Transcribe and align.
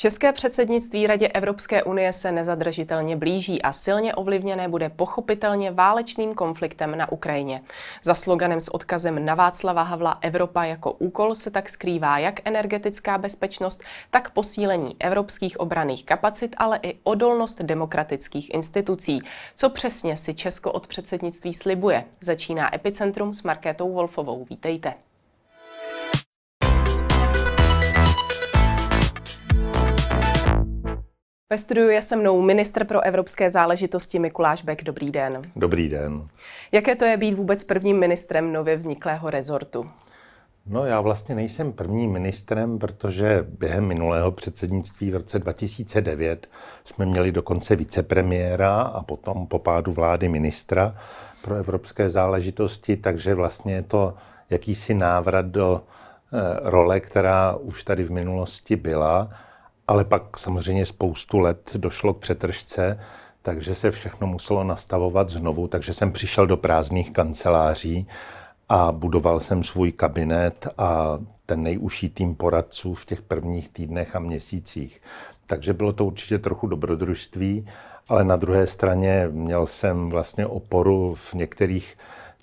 České 0.00 0.32
předsednictví 0.32 1.06
Radě 1.06 1.28
Evropské 1.28 1.82
unie 1.82 2.12
se 2.12 2.32
nezadržitelně 2.32 3.16
blíží 3.16 3.62
a 3.62 3.72
silně 3.72 4.14
ovlivněné 4.14 4.68
bude 4.68 4.88
pochopitelně 4.88 5.70
válečným 5.70 6.34
konfliktem 6.34 6.98
na 6.98 7.12
Ukrajině. 7.12 7.62
Za 8.02 8.14
sloganem 8.14 8.60
s 8.60 8.74
odkazem 8.74 9.24
na 9.24 9.34
Václava 9.34 9.82
Havla 9.82 10.18
Evropa 10.20 10.64
jako 10.64 10.92
úkol 10.92 11.34
se 11.34 11.50
tak 11.50 11.68
skrývá 11.68 12.18
jak 12.18 12.40
energetická 12.44 13.18
bezpečnost, 13.18 13.82
tak 14.10 14.30
posílení 14.30 14.96
evropských 15.00 15.60
obraných 15.60 16.04
kapacit, 16.04 16.54
ale 16.58 16.80
i 16.82 16.98
odolnost 17.02 17.62
demokratických 17.62 18.54
institucí. 18.54 19.22
Co 19.56 19.70
přesně 19.70 20.16
si 20.16 20.34
Česko 20.34 20.72
od 20.72 20.86
předsednictví 20.86 21.54
slibuje? 21.54 22.04
Začíná 22.20 22.74
Epicentrum 22.74 23.32
s 23.32 23.42
Markétou 23.42 23.92
Wolfovou. 23.92 24.46
Vítejte. 24.50 25.07
Ve 31.52 31.58
studiu 31.58 31.88
je 31.88 32.02
se 32.02 32.16
mnou 32.16 32.42
ministr 32.42 32.84
pro 32.84 33.00
evropské 33.00 33.50
záležitosti 33.50 34.18
Mikuláš 34.18 34.62
Bek. 34.62 34.84
Dobrý 34.84 35.10
den. 35.10 35.40
Dobrý 35.56 35.88
den. 35.88 36.28
Jaké 36.72 36.96
to 36.96 37.04
je 37.04 37.16
být 37.16 37.34
vůbec 37.34 37.64
prvním 37.64 37.98
ministrem 37.98 38.52
nově 38.52 38.76
vzniklého 38.76 39.30
rezortu? 39.30 39.90
No 40.66 40.84
já 40.84 41.00
vlastně 41.00 41.34
nejsem 41.34 41.72
prvním 41.72 42.12
ministrem, 42.12 42.78
protože 42.78 43.46
během 43.58 43.86
minulého 43.86 44.32
předsednictví 44.32 45.10
v 45.10 45.14
roce 45.14 45.38
2009 45.38 46.46
jsme 46.84 47.06
měli 47.06 47.32
dokonce 47.32 47.76
vicepremiéra 47.76 48.80
a 48.80 49.02
potom 49.02 49.46
po 49.46 49.58
pádu 49.58 49.92
vlády 49.92 50.28
ministra 50.28 50.96
pro 51.42 51.54
evropské 51.54 52.10
záležitosti, 52.10 52.96
takže 52.96 53.34
vlastně 53.34 53.74
je 53.74 53.82
to 53.82 54.14
jakýsi 54.50 54.94
návrat 54.94 55.46
do 55.46 55.82
eh, 55.82 56.70
role, 56.70 57.00
která 57.00 57.56
už 57.56 57.84
tady 57.84 58.04
v 58.04 58.10
minulosti 58.10 58.76
byla 58.76 59.30
ale 59.88 60.04
pak 60.04 60.38
samozřejmě 60.38 60.86
spoustu 60.86 61.38
let 61.38 61.70
došlo 61.74 62.14
k 62.14 62.18
přetržce, 62.18 63.00
takže 63.42 63.74
se 63.74 63.90
všechno 63.90 64.26
muselo 64.26 64.64
nastavovat 64.64 65.30
znovu, 65.30 65.68
takže 65.68 65.94
jsem 65.94 66.12
přišel 66.12 66.46
do 66.46 66.56
prázdných 66.56 67.12
kanceláří 67.12 68.06
a 68.68 68.92
budoval 68.92 69.40
jsem 69.40 69.62
svůj 69.62 69.92
kabinet 69.92 70.68
a 70.78 71.18
ten 71.46 71.62
nejužší 71.62 72.08
tým 72.08 72.34
poradců 72.34 72.94
v 72.94 73.04
těch 73.04 73.22
prvních 73.22 73.68
týdnech 73.68 74.16
a 74.16 74.18
měsících. 74.18 75.00
Takže 75.46 75.72
bylo 75.72 75.92
to 75.92 76.04
určitě 76.04 76.38
trochu 76.38 76.66
dobrodružství, 76.66 77.66
ale 78.08 78.24
na 78.24 78.36
druhé 78.36 78.66
straně 78.66 79.28
měl 79.30 79.66
jsem 79.66 80.10
vlastně 80.10 80.46
oporu 80.46 81.14
v 81.14 81.34
některých 81.34 81.96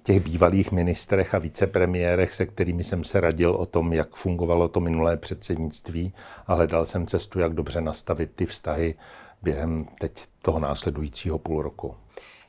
těch 0.06 0.24
bývalých 0.24 0.72
ministrech 0.72 1.36
a 1.36 1.40
vicepremiérech, 1.40 2.34
se 2.34 2.46
kterými 2.46 2.84
jsem 2.84 3.04
se 3.04 3.20
radil 3.20 3.52
o 3.52 3.66
tom, 3.66 3.94
jak 3.94 4.16
fungovalo 4.16 4.68
to 4.68 4.80
minulé 4.80 5.18
předsednictví 5.18 6.14
a 6.48 6.54
hledal 6.54 6.86
jsem 6.86 7.08
cestu, 7.08 7.40
jak 7.40 7.54
dobře 7.54 7.82
nastavit 7.82 8.32
ty 8.36 8.46
vztahy 8.46 8.96
během 9.42 9.88
teď 10.00 10.12
toho 10.42 10.60
následujícího 10.60 11.40
půl 11.40 11.62
roku. 11.62 11.96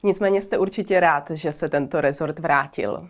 Nicméně 0.03 0.43
jste 0.43 0.59
určitě 0.59 1.01
rád, 1.01 1.31
že 1.31 1.53
se 1.53 1.69
tento 1.69 2.01
rezort 2.01 2.39
vrátil. 2.39 3.09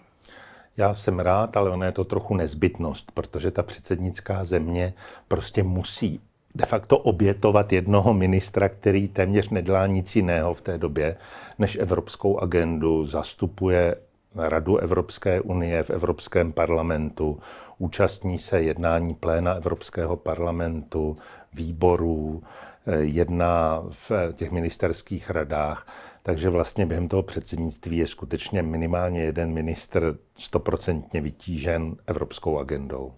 Já 0.76 0.94
jsem 0.94 1.20
rád, 1.20 1.56
ale 1.56 1.70
ono 1.70 1.84
je 1.84 1.92
to 1.92 2.04
trochu 2.04 2.34
nezbytnost, 2.34 3.12
protože 3.12 3.50
ta 3.50 3.62
předsednická 3.62 4.44
země 4.44 4.94
prostě 5.28 5.62
musí 5.62 6.20
de 6.54 6.66
facto 6.66 6.98
obětovat 6.98 7.72
jednoho 7.72 8.14
ministra, 8.14 8.68
který 8.68 9.08
téměř 9.08 9.48
nedělá 9.48 9.86
nic 9.86 10.16
jiného 10.16 10.54
v 10.54 10.60
té 10.60 10.78
době, 10.78 11.16
než 11.58 11.76
evropskou 11.76 12.38
agendu, 12.38 13.06
zastupuje 13.06 13.96
Radu 14.36 14.76
Evropské 14.76 15.40
unie 15.40 15.82
v 15.82 15.90
Evropském 15.90 16.52
parlamentu, 16.52 17.40
účastní 17.78 18.38
se 18.38 18.62
jednání 18.62 19.14
pléna 19.14 19.54
Evropského 19.54 20.16
parlamentu, 20.16 21.16
výborů, 21.54 22.42
eh, 22.86 22.96
jedná 22.96 23.82
v 23.90 24.12
těch 24.34 24.50
ministerských 24.50 25.30
radách. 25.30 25.86
Takže 26.22 26.50
vlastně 26.50 26.86
během 26.86 27.08
toho 27.08 27.22
předsednictví 27.22 27.96
je 27.96 28.06
skutečně 28.06 28.62
minimálně 28.62 29.22
jeden 29.22 29.52
minister 29.52 30.16
stoprocentně 30.36 31.20
vytížen 31.20 31.96
evropskou 32.06 32.58
agendou. 32.58 33.12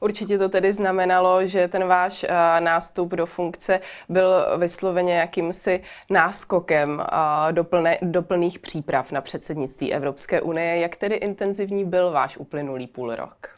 Určitě 0.00 0.38
to 0.38 0.48
tedy 0.48 0.72
znamenalo, 0.72 1.46
že 1.46 1.68
ten 1.68 1.86
váš 1.86 2.24
eh, 2.24 2.60
nástup 2.60 3.10
do 3.10 3.26
funkce 3.26 3.80
byl 4.08 4.58
vysloveně 4.58 5.14
jakýmsi 5.14 5.80
náskokem 6.10 7.02
eh, 7.02 7.52
do, 7.52 7.66
do 8.02 8.22
plných 8.22 8.58
příprav 8.58 9.12
na 9.12 9.20
předsednictví 9.20 9.94
Evropské 9.94 10.40
unie. 10.40 10.78
Jak 10.78 10.96
tedy 10.96 11.14
intenzivní 11.14 11.84
byl 11.84 12.10
váš 12.10 12.36
uplynulý 12.36 12.86
půl 12.86 13.14
rok? 13.14 13.48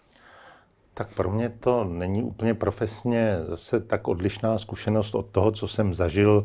Tak 0.95 1.15
pro 1.15 1.31
mě 1.31 1.49
to 1.49 1.85
není 1.85 2.23
úplně 2.23 2.55
profesně 2.55 3.39
zase 3.49 3.81
tak 3.81 4.09
odlišná 4.09 4.59
zkušenost 4.59 5.15
od 5.15 5.27
toho, 5.27 5.53
co 5.53 5.69
jsem 5.69 5.95
zažil, 5.95 6.45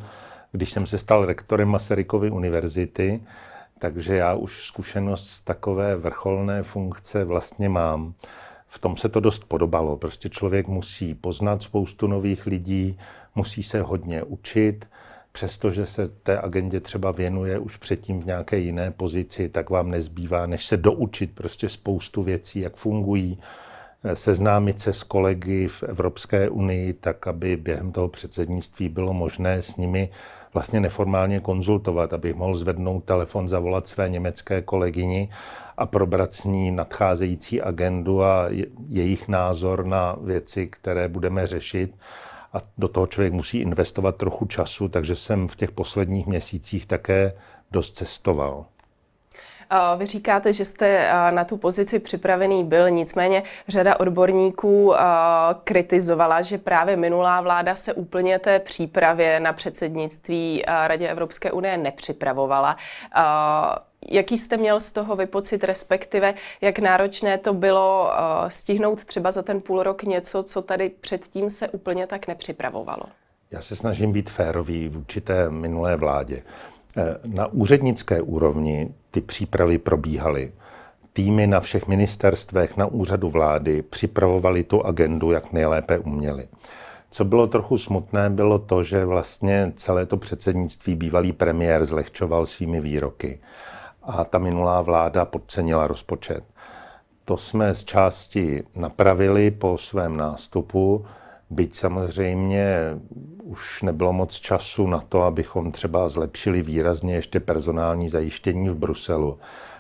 když 0.52 0.72
jsem 0.72 0.86
se 0.86 0.98
stal 0.98 1.26
rektorem 1.26 1.70
Masarykovy 1.70 2.32
univerzity. 2.32 3.24
Takže 3.80 4.16
já 4.16 4.34
už 4.34 4.66
zkušenost 4.66 5.30
z 5.30 5.42
takové 5.42 5.96
vrcholné 5.96 6.64
funkce 6.64 7.24
vlastně 7.24 7.70
mám 7.70 8.14
v 8.74 8.80
tom 8.80 8.98
se 8.98 9.10
to 9.10 9.20
dost 9.20 9.44
podobalo. 9.44 9.98
Prostě 9.98 10.30
člověk 10.30 10.68
musí 10.68 11.14
poznat 11.14 11.64
spoustu 11.64 12.08
nových 12.08 12.46
lidí, 12.46 12.98
musí 13.36 13.64
se 13.64 13.82
hodně 13.82 14.24
učit, 14.24 14.88
přestože 15.32 15.86
se 15.86 16.08
té 16.08 16.40
agendě 16.40 16.80
třeba 16.80 17.12
věnuje 17.12 17.60
už 17.60 17.78
předtím 17.78 18.22
v 18.22 18.26
nějaké 18.26 18.58
jiné 18.58 18.92
pozici, 18.92 19.50
tak 19.50 19.70
vám 19.70 19.90
nezbývá, 19.90 20.46
než 20.46 20.66
se 20.66 20.78
doučit 20.78 21.36
prostě 21.36 21.70
spoustu 21.70 22.24
věcí, 22.24 22.60
jak 22.60 22.76
fungují, 22.76 23.38
seznámit 24.14 24.80
se 24.80 24.94
s 24.94 25.04
kolegy 25.04 25.68
v 25.68 25.84
Evropské 25.84 26.50
unii, 26.50 26.94
tak 26.94 27.28
aby 27.28 27.58
během 27.58 27.92
toho 27.92 28.08
předsednictví 28.08 28.90
bylo 28.90 29.14
možné 29.14 29.62
s 29.62 29.78
nimi 29.78 30.10
vlastně 30.54 30.80
neformálně 30.80 31.40
konzultovat, 31.40 32.14
abych 32.14 32.36
mohl 32.36 32.56
zvednout 32.56 33.04
telefon, 33.04 33.48
zavolat 33.48 33.88
své 33.88 34.10
německé 34.10 34.62
kolegyni 34.62 35.30
a 35.78 35.86
probrat 35.86 36.34
s 36.34 36.44
ní 36.46 36.72
nadcházející 36.72 37.62
agendu 37.62 38.24
a 38.24 38.48
jejich 38.90 39.28
názor 39.28 39.86
na 39.86 40.16
věci, 40.22 40.68
které 40.68 41.08
budeme 41.08 41.48
řešit. 41.48 41.98
A 42.54 42.58
do 42.78 42.88
toho 42.88 43.08
člověk 43.08 43.34
musí 43.34 43.58
investovat 43.58 44.16
trochu 44.16 44.46
času, 44.46 44.88
takže 44.88 45.16
jsem 45.16 45.48
v 45.48 45.56
těch 45.56 45.72
posledních 45.72 46.28
měsících 46.28 46.86
také 46.86 47.34
dost 47.72 47.92
cestoval. 47.92 48.66
Vy 49.98 50.06
říkáte, 50.06 50.54
že 50.54 50.66
jste 50.66 51.12
na 51.32 51.44
tu 51.44 51.58
pozici 51.58 52.00
připravený 52.00 52.64
byl, 52.64 52.90
nicméně 52.90 53.44
řada 53.68 54.00
odborníků 54.00 54.94
kritizovala, 55.64 56.42
že 56.42 56.58
právě 56.58 56.98
minulá 56.98 57.42
vláda 57.42 57.76
se 57.76 57.94
úplně 57.94 58.40
té 58.40 58.60
přípravě 58.60 59.40
na 59.40 59.54
předsednictví 59.54 60.64
Radě 60.68 61.08
Evropské 61.08 61.52
unie 61.52 61.78
nepřipravovala. 61.78 62.78
Jaký 64.10 64.38
jste 64.38 64.58
měl 64.58 64.80
z 64.80 64.92
toho 64.92 65.16
vypocit, 65.16 65.64
respektive 65.64 66.34
jak 66.62 66.80
náročné 66.80 67.38
to 67.38 67.54
bylo 67.54 68.12
stihnout 68.48 69.06
třeba 69.06 69.32
za 69.32 69.42
ten 69.42 69.62
půl 69.62 69.84
rok 69.84 70.04
něco, 70.04 70.44
co 70.44 70.62
tady 70.62 70.90
předtím 70.90 71.50
se 71.50 71.70
úplně 71.70 72.08
tak 72.08 72.28
nepřipravovalo? 72.28 73.04
Já 73.52 73.62
se 73.62 73.76
snažím 73.76 74.12
být 74.12 74.30
férový 74.30 74.90
v 74.90 74.98
určité 74.98 75.50
minulé 75.50 75.96
vládě. 75.96 76.44
Eh, 76.98 77.18
na 77.26 77.48
úřednické 77.48 78.22
úrovni 78.22 78.94
ty 79.12 79.22
přípravy 79.22 79.78
probíhaly. 79.78 80.52
Týmy 81.14 81.48
na 81.48 81.60
všech 81.60 81.88
ministerstvech, 81.88 82.78
na 82.78 82.86
úřadu 82.86 83.30
vlády 83.30 83.82
připravovali 83.82 84.64
tu 84.64 84.86
agendu, 84.86 85.32
jak 85.32 85.52
nejlépe 85.52 86.00
uměli. 86.00 86.48
Co 87.12 87.26
bylo 87.26 87.48
trochu 87.48 87.78
smutné, 87.78 88.30
bylo 88.30 88.60
to, 88.60 88.84
že 88.84 89.06
vlastně 89.06 89.72
celé 89.76 90.06
to 90.06 90.18
předsednictví 90.18 90.96
bývalý 90.96 91.32
premiér 91.32 91.86
zlehčoval 91.86 92.46
svými 92.46 92.82
výroky 92.82 93.40
a 94.04 94.24
ta 94.24 94.40
minulá 94.40 94.82
vláda 94.82 95.26
podcenila 95.26 95.88
rozpočet. 95.88 96.44
To 97.26 97.38
jsme 97.38 97.74
z 97.74 97.84
části 97.84 98.64
napravili 98.76 99.52
po 99.52 99.78
svém 99.78 100.18
nástupu, 100.18 101.06
byť 101.52 101.76
samozřejmě 101.76 102.76
už 103.44 103.82
nebylo 103.82 104.14
moc 104.14 104.34
času 104.34 104.88
na 104.88 105.02
to, 105.02 105.24
abychom 105.24 105.72
třeba 105.72 106.10
zlepšili 106.10 106.62
výrazně 106.62 107.16
ještě 107.16 107.40
personální 107.40 108.10
zajištění 108.10 108.70
v 108.70 108.76
Bruselu. 108.76 109.40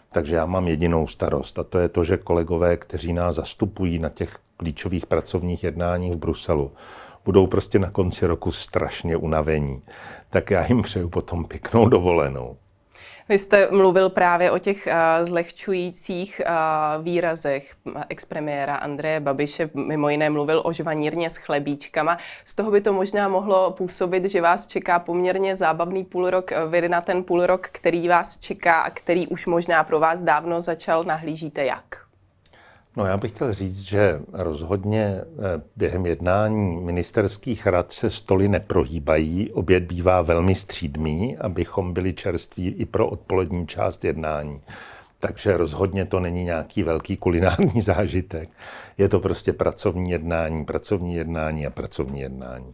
Takže 0.09 0.35
já 0.35 0.45
mám 0.45 0.67
jedinou 0.67 1.07
starost 1.07 1.59
a 1.59 1.63
to 1.63 1.79
je 1.79 1.89
to, 1.89 2.03
že 2.03 2.17
kolegové, 2.17 2.77
kteří 2.77 3.13
nás 3.13 3.35
zastupují 3.35 3.99
na 3.99 4.09
těch 4.09 4.37
klíčových 4.57 5.05
pracovních 5.05 5.63
jednáních 5.63 6.13
v 6.13 6.17
Bruselu, 6.17 6.71
budou 7.25 7.47
prostě 7.47 7.79
na 7.79 7.89
konci 7.89 8.25
roku 8.25 8.51
strašně 8.51 9.17
unavení. 9.17 9.81
Tak 10.29 10.51
já 10.51 10.65
jim 10.65 10.81
přeju 10.81 11.09
potom 11.09 11.45
pěknou 11.45 11.89
dovolenou. 11.89 12.57
Vy 13.29 13.37
jste 13.37 13.67
mluvil 13.71 14.09
právě 14.09 14.51
o 14.51 14.59
těch 14.59 14.87
uh, 14.87 15.25
zlehčujících 15.25 16.41
uh, 16.45 17.03
výrazech 17.03 17.75
expremiéra 18.09 18.75
Andreje 18.75 19.19
Babiše. 19.19 19.69
Mimo 19.73 20.09
jiné 20.09 20.29
mluvil 20.29 20.61
o 20.65 20.73
žvanírně 20.73 21.29
s 21.29 21.37
chlebíčkama. 21.37 22.17
Z 22.45 22.55
toho 22.55 22.71
by 22.71 22.81
to 22.81 22.93
možná 22.93 23.27
mohlo 23.27 23.71
působit, 23.71 24.25
že 24.25 24.41
vás 24.41 24.67
čeká 24.67 24.99
poměrně 24.99 25.55
zábavný 25.55 26.05
půlrok. 26.05 26.51
Vy 26.69 26.89
na 26.89 27.01
ten 27.01 27.23
půlrok, 27.23 27.67
který 27.71 28.07
vás 28.07 28.39
čeká 28.39 28.81
a 28.81 28.89
který 28.89 29.27
už 29.27 29.45
možná 29.45 29.83
pro 29.83 29.99
vás 29.99 30.21
dávno 30.21 30.61
začal, 30.61 31.03
nahlížíte 31.03 31.65
jak? 31.65 32.10
No 32.95 33.05
já 33.05 33.17
bych 33.17 33.31
chtěl 33.31 33.53
říct, 33.53 33.79
že 33.79 34.21
rozhodně 34.33 35.03
eh, 35.03 35.61
během 35.75 36.05
jednání 36.05 36.81
ministerských 36.81 37.67
rad 37.67 37.91
se 37.91 38.09
stoly 38.09 38.47
neprohýbají. 38.47 39.51
Oběd 39.51 39.83
bývá 39.83 40.21
velmi 40.21 40.55
střídmý, 40.55 41.37
abychom 41.37 41.93
byli 41.93 42.13
čerství 42.13 42.67
i 42.67 42.85
pro 42.85 43.07
odpolední 43.09 43.67
část 43.67 44.05
jednání. 44.05 44.61
Takže 45.19 45.57
rozhodně 45.57 46.05
to 46.05 46.19
není 46.19 46.43
nějaký 46.43 46.83
velký 46.83 47.17
kulinární 47.17 47.81
zážitek. 47.81 48.49
Je 48.97 49.09
to 49.09 49.19
prostě 49.19 49.53
pracovní 49.53 50.11
jednání, 50.11 50.65
pracovní 50.65 51.15
jednání 51.15 51.67
a 51.67 51.69
pracovní 51.69 52.19
jednání. 52.19 52.73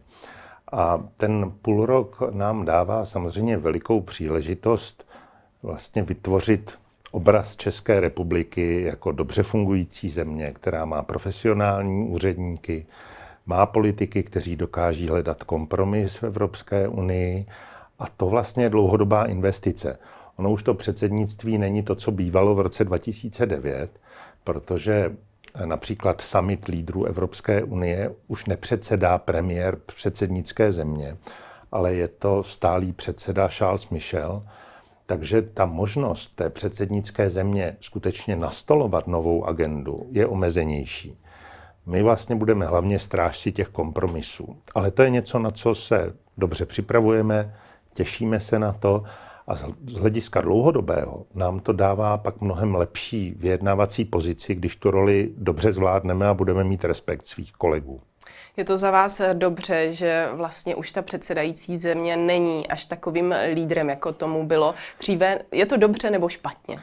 A 0.72 1.04
ten 1.16 1.52
půl 1.62 1.86
rok 1.86 2.22
nám 2.30 2.64
dává 2.64 3.04
samozřejmě 3.04 3.56
velikou 3.56 4.00
příležitost 4.00 5.06
vlastně 5.62 6.02
vytvořit 6.02 6.78
obraz 7.10 7.56
České 7.56 8.00
republiky 8.00 8.82
jako 8.82 9.12
dobře 9.12 9.42
fungující 9.42 10.08
země, 10.08 10.52
která 10.52 10.84
má 10.84 11.02
profesionální 11.02 12.08
úředníky, 12.08 12.86
má 13.46 13.66
politiky, 13.66 14.22
kteří 14.22 14.56
dokáží 14.56 15.08
hledat 15.08 15.42
kompromis 15.42 16.16
v 16.16 16.24
Evropské 16.24 16.88
unii 16.88 17.46
a 17.98 18.08
to 18.08 18.26
vlastně 18.26 18.64
je 18.64 18.70
dlouhodobá 18.70 19.24
investice. 19.24 19.98
Ono 20.36 20.50
už 20.50 20.62
to 20.62 20.74
předsednictví 20.74 21.58
není 21.58 21.82
to, 21.82 21.94
co 21.94 22.10
bývalo 22.10 22.54
v 22.54 22.60
roce 22.60 22.84
2009, 22.84 23.90
protože 24.44 25.16
například 25.64 26.20
summit 26.20 26.68
lídrů 26.68 27.04
Evropské 27.04 27.62
unie 27.62 28.14
už 28.28 28.46
nepředsedá 28.46 29.18
premiér 29.18 29.76
předsednické 29.76 30.72
země, 30.72 31.16
ale 31.72 31.94
je 31.94 32.08
to 32.08 32.42
stálý 32.42 32.92
předseda 32.92 33.48
Charles 33.48 33.88
Michel, 33.88 34.42
takže 35.08 35.42
ta 35.42 35.66
možnost 35.66 36.34
té 36.34 36.50
předsednické 36.50 37.30
země 37.30 37.76
skutečně 37.80 38.36
nastolovat 38.36 39.06
novou 39.06 39.44
agendu 39.44 40.06
je 40.10 40.26
omezenější. 40.26 41.20
My 41.86 42.02
vlastně 42.02 42.36
budeme 42.36 42.66
hlavně 42.66 42.98
strážci 42.98 43.52
těch 43.52 43.68
kompromisů. 43.68 44.56
Ale 44.74 44.90
to 44.90 45.02
je 45.02 45.10
něco, 45.10 45.38
na 45.38 45.50
co 45.50 45.74
se 45.74 46.14
dobře 46.38 46.66
připravujeme, 46.66 47.54
těšíme 47.94 48.40
se 48.40 48.58
na 48.58 48.72
to 48.72 49.02
a 49.46 49.54
z 49.54 49.92
hlediska 49.92 50.40
dlouhodobého 50.40 51.26
nám 51.34 51.60
to 51.60 51.72
dává 51.72 52.18
pak 52.18 52.40
mnohem 52.40 52.74
lepší 52.74 53.34
vyjednávací 53.38 54.04
pozici, 54.04 54.54
když 54.54 54.76
tu 54.76 54.90
roli 54.90 55.32
dobře 55.36 55.72
zvládneme 55.72 56.26
a 56.26 56.34
budeme 56.34 56.64
mít 56.64 56.84
respekt 56.84 57.26
svých 57.26 57.52
kolegů. 57.52 58.00
Je 58.58 58.64
to 58.64 58.76
za 58.76 58.90
vás 58.90 59.20
dobře, 59.32 59.92
že 59.92 60.28
vlastně 60.32 60.74
už 60.74 60.92
ta 60.92 61.02
předsedající 61.02 61.78
země 61.78 62.16
není 62.16 62.68
až 62.68 62.84
takovým 62.84 63.34
lídrem, 63.54 63.88
jako 63.88 64.12
tomu 64.12 64.46
bylo 64.46 64.74
dříve. 65.00 65.38
Je 65.52 65.66
to 65.66 65.76
dobře 65.76 66.10
nebo 66.10 66.28
špatně? 66.28 66.78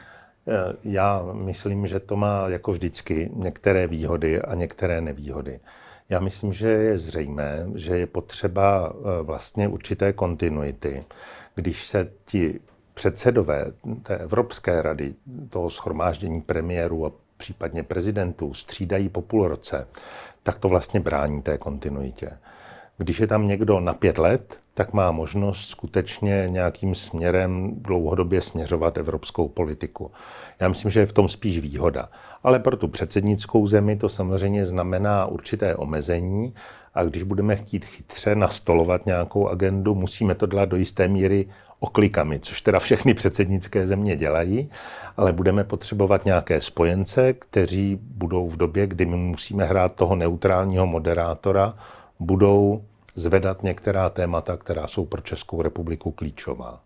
Já 0.84 1.22
myslím, 1.32 1.86
že 1.86 2.00
to 2.00 2.16
má 2.16 2.48
jako 2.48 2.72
vždycky 2.72 3.30
některé 3.34 3.86
výhody 3.86 4.40
a 4.40 4.54
některé 4.54 5.00
nevýhody. 5.00 5.60
Já 6.08 6.20
myslím, 6.20 6.52
že 6.52 6.68
je 6.68 6.98
zřejmé, 6.98 7.66
že 7.74 7.98
je 7.98 8.06
potřeba 8.06 8.92
eh, 8.92 9.22
vlastně 9.22 9.68
určité 9.68 10.12
kontinuity. 10.12 11.04
Když 11.54 11.86
se 11.86 12.10
ti 12.24 12.60
předsedové 12.94 13.64
té 14.02 14.16
Evropské 14.16 14.82
rady, 14.82 15.14
toho 15.48 15.70
schromáždění 15.70 16.40
premiérů 16.40 17.06
a 17.06 17.12
případně 17.36 17.82
prezidentů 17.82 18.54
střídají 18.54 19.08
po 19.08 19.22
půl 19.22 19.48
roce, 19.48 19.86
tak 20.46 20.58
to 20.58 20.68
vlastně 20.68 21.00
brání 21.00 21.42
té 21.42 21.58
kontinuitě. 21.58 22.30
Když 22.98 23.20
je 23.20 23.26
tam 23.26 23.46
někdo 23.46 23.80
na 23.80 23.94
pět 23.94 24.18
let, 24.18 24.58
tak 24.74 24.92
má 24.92 25.10
možnost 25.10 25.68
skutečně 25.68 26.46
nějakým 26.48 26.94
směrem 26.94 27.70
dlouhodobě 27.76 28.40
směřovat 28.40 28.98
evropskou 28.98 29.48
politiku. 29.48 30.10
Já 30.60 30.68
myslím, 30.68 30.90
že 30.90 31.00
je 31.00 31.06
v 31.06 31.12
tom 31.12 31.28
spíš 31.28 31.58
výhoda. 31.58 32.08
Ale 32.42 32.58
pro 32.58 32.76
tu 32.76 32.88
předsednickou 32.88 33.66
zemi 33.66 33.96
to 33.96 34.08
samozřejmě 34.08 34.66
znamená 34.66 35.26
určité 35.26 35.76
omezení 35.76 36.54
a 36.94 37.04
když 37.04 37.22
budeme 37.22 37.56
chtít 37.56 37.84
chytře 37.84 38.34
nastolovat 38.34 39.06
nějakou 39.06 39.48
agendu, 39.48 39.94
musíme 39.94 40.34
to 40.34 40.46
dělat 40.46 40.68
do 40.68 40.76
jisté 40.76 41.08
míry 41.08 41.48
oklikami, 41.80 42.40
což 42.40 42.60
teda 42.60 42.78
všechny 42.78 43.14
předsednické 43.14 43.86
země 43.86 44.16
dělají, 44.16 44.70
ale 45.16 45.32
budeme 45.32 45.64
potřebovat 45.64 46.24
nějaké 46.24 46.60
spojence, 46.60 47.32
kteří 47.32 47.98
budou 48.00 48.48
v 48.48 48.56
době, 48.56 48.86
kdy 48.86 49.06
my 49.06 49.16
musíme 49.16 49.64
hrát 49.64 49.94
toho 49.94 50.16
neutrálního 50.16 50.86
moderátora, 50.86 51.74
budou 52.20 52.82
zvedat 53.14 53.62
některá 53.62 54.10
témata, 54.10 54.56
která 54.56 54.86
jsou 54.86 55.04
pro 55.04 55.20
Českou 55.20 55.62
republiku 55.62 56.10
klíčová. 56.10 56.85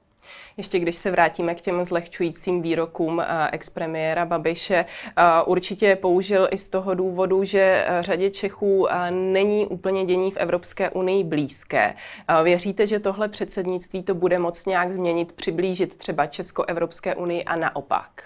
Ještě 0.60 0.78
když 0.78 0.96
se 0.96 1.10
vrátíme 1.10 1.54
k 1.54 1.60
těm 1.60 1.84
zlehčujícím 1.84 2.62
výrokům 2.62 3.20
eh, 3.20 3.50
expremiéra 3.52 4.24
Babiše, 4.24 4.84
eh, 5.16 5.22
určitě 5.46 5.96
použil 5.96 6.48
i 6.50 6.58
z 6.58 6.70
toho 6.70 6.94
důvodu, 6.94 7.44
že 7.44 7.84
eh, 7.86 8.02
řadě 8.02 8.30
Čechů 8.30 8.88
není 9.10 9.66
úplně 9.66 10.04
dění 10.04 10.30
v 10.30 10.36
Evropské 10.36 10.90
unii 10.90 11.24
blízké. 11.24 11.94
Věříte, 12.42 12.86
že 12.86 12.98
tohle 12.98 13.28
předsednictví 13.28 14.02
to 14.02 14.14
bude 14.14 14.38
moc 14.38 14.66
nějak 14.66 14.92
změnit, 14.92 15.32
přiblížit 15.32 15.96
třeba 15.96 16.26
Česko-Evropské 16.26 17.14
unii 17.14 17.44
a 17.44 17.56
naopak? 17.56 18.24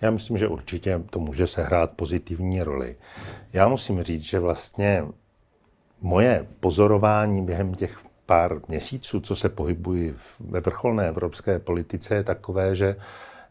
Já 0.00 0.10
myslím, 0.10 0.38
že 0.38 0.48
určitě 0.48 1.00
to 1.10 1.18
může 1.18 1.46
sehrát 1.46 1.92
pozitivní 1.92 2.62
roli. 2.62 2.96
Já 3.52 3.68
musím 3.68 4.02
říct, 4.02 4.22
že 4.22 4.40
vlastně 4.40 5.04
moje 6.00 6.46
pozorování 6.60 7.42
během 7.42 7.74
těch 7.74 7.98
pár 8.26 8.60
měsíců, 8.68 9.20
co 9.20 9.36
se 9.36 9.48
pohybují 9.48 10.14
ve 10.40 10.60
vrcholné 10.60 11.08
evropské 11.08 11.58
politice, 11.58 12.14
je 12.14 12.24
takové, 12.24 12.76
že 12.76 12.96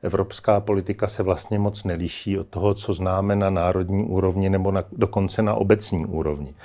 evropská 0.01 0.59
politika 0.59 1.07
se 1.07 1.23
vlastně 1.23 1.59
moc 1.59 1.83
neliší 1.83 2.39
od 2.39 2.47
toho, 2.47 2.73
co 2.73 2.93
známe 2.93 3.35
na 3.35 3.49
národní 3.49 4.03
úrovni 4.03 4.49
nebo 4.49 4.71
na, 4.71 4.81
dokonce 4.91 5.41
na 5.41 5.53
obecní 5.53 6.05
úrovni. 6.05 6.55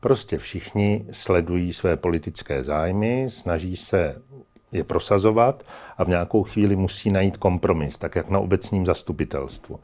Prostě 0.00 0.38
všichni 0.38 1.06
sledují 1.10 1.72
své 1.72 1.96
politické 1.96 2.62
zájmy, 2.62 3.26
snaží 3.28 3.76
se 3.76 4.22
je 4.72 4.84
prosazovat 4.84 5.62
a 5.98 6.04
v 6.04 6.08
nějakou 6.08 6.42
chvíli 6.42 6.76
musí 6.76 7.10
najít 7.10 7.36
kompromis, 7.36 7.98
tak 7.98 8.16
jak 8.16 8.30
na 8.30 8.38
obecním 8.38 8.86
zastupitelstvu. 8.86 9.80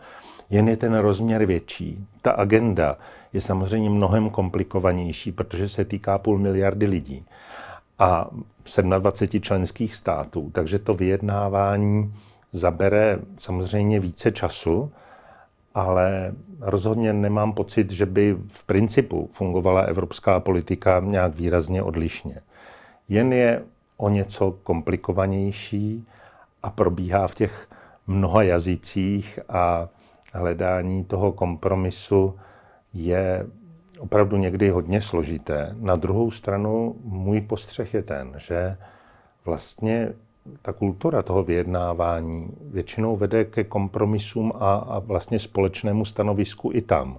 Jen 0.51 0.69
je 0.69 0.77
ten 0.77 0.95
rozměr 0.95 1.45
větší. 1.45 2.07
Ta 2.23 2.31
agenda 2.31 2.99
je 3.33 3.41
samozřejmě 3.41 3.91
mnohem 3.91 4.31
komplikovanější, 4.31 5.33
protože 5.33 5.69
se 5.69 5.85
týká 5.85 6.19
půl 6.19 6.39
miliardy 6.39 6.87
lidí 6.87 7.25
a 8.01 8.31
27 8.99 9.41
členských 9.41 9.95
států, 9.95 10.51
takže 10.53 10.79
to 10.79 10.95
vyjednávání 10.95 12.15
zabere 12.53 13.19
samozřejmě 13.37 14.01
více 14.01 14.33
času, 14.33 14.93
ale 15.75 16.35
rozhodně 16.61 17.13
nemám 17.13 17.53
pocit, 17.53 17.91
že 17.91 18.07
by 18.07 18.37
v 18.49 18.65
principu 18.65 19.31
fungovala 19.33 19.81
evropská 19.81 20.41
politika 20.41 21.03
nějak 21.05 21.35
výrazně 21.35 21.83
odlišně. 21.83 22.41
Jen 23.09 23.33
je 23.33 23.63
o 23.97 24.09
něco 24.09 24.57
komplikovanější 24.63 26.07
a 26.63 26.71
probíhá 26.71 27.29
v 27.29 27.35
těch 27.35 27.69
mnoha 28.07 28.43
jazycích 28.43 29.39
a 29.49 29.89
hledání 30.33 31.05
toho 31.05 31.33
kompromisu 31.33 32.35
je 32.95 33.47
opravdu 34.01 34.37
někdy 34.37 34.71
hodně 34.71 35.01
složité. 35.01 35.77
Na 35.79 35.97
druhou 35.97 36.31
stranu 36.31 36.97
můj 37.05 37.41
postřeh 37.41 37.95
je 37.95 38.03
ten, 38.03 38.35
že 38.39 38.77
vlastně 39.45 40.13
ta 40.63 40.73
kultura 40.73 41.23
toho 41.23 41.43
vyjednávání 41.43 42.49
většinou 42.61 43.17
vede 43.17 43.45
ke 43.45 43.65
kompromisům 43.65 44.53
a, 44.55 44.75
a 44.75 44.99
vlastně 44.99 45.39
společnému 45.39 46.05
stanovisku 46.05 46.71
i 46.75 46.81
tam, 46.83 47.19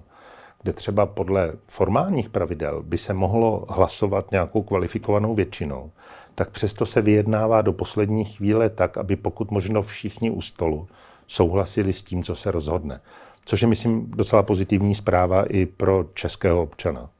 kde 0.62 0.72
třeba 0.72 1.06
podle 1.06 1.52
formálních 1.66 2.28
pravidel 2.28 2.82
by 2.82 2.98
se 2.98 3.14
mohlo 3.14 3.66
hlasovat 3.68 4.30
nějakou 4.30 4.62
kvalifikovanou 4.62 5.34
většinou, 5.34 5.90
tak 6.34 6.50
přesto 6.50 6.86
se 6.86 7.02
vyjednává 7.02 7.62
do 7.62 7.72
poslední 7.72 8.24
chvíle 8.24 8.70
tak, 8.70 8.98
aby 8.98 9.16
pokud 9.16 9.50
možno 9.50 9.82
všichni 9.82 10.30
u 10.30 10.40
stolu 10.40 10.88
souhlasili 11.26 11.92
s 11.92 12.02
tím, 12.02 12.22
co 12.22 12.34
se 12.34 12.50
rozhodne 12.50 13.00
což 13.44 13.62
je, 13.62 13.68
myslím, 13.68 14.10
docela 14.10 14.42
pozitivní 14.42 14.94
zpráva 14.94 15.44
i 15.44 15.66
pro 15.66 16.04
českého 16.14 16.62
občana. 16.62 17.10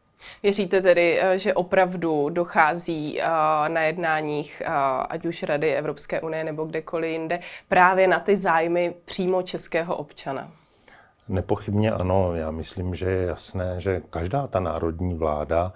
Věříte 0.43 0.81
tedy, 0.83 1.19
eh, 1.21 1.39
že 1.39 1.55
opravdu 1.55 2.29
dochází 2.29 3.21
eh, 3.21 3.25
na 3.69 3.83
jednáních, 3.83 4.63
eh, 4.65 4.69
ať 5.09 5.27
už 5.27 5.43
Rady 5.43 5.75
Evropské 5.75 6.21
unie 6.21 6.45
nebo 6.45 6.65
kdekoliv 6.65 7.11
jinde, 7.11 7.41
právě 7.69 8.09
na 8.09 8.21
ty 8.21 8.37
zájmy 8.37 8.95
přímo 9.05 9.43
českého 9.43 9.97
občana? 9.97 10.51
Nepochybně 11.29 11.93
ano. 11.93 12.35
Já 12.35 12.51
myslím, 12.51 12.95
že 12.95 13.11
je 13.11 13.27
jasné, 13.27 13.75
že 13.79 14.03
každá 14.11 14.47
ta 14.47 14.61
národní 14.61 15.15
vláda 15.15 15.73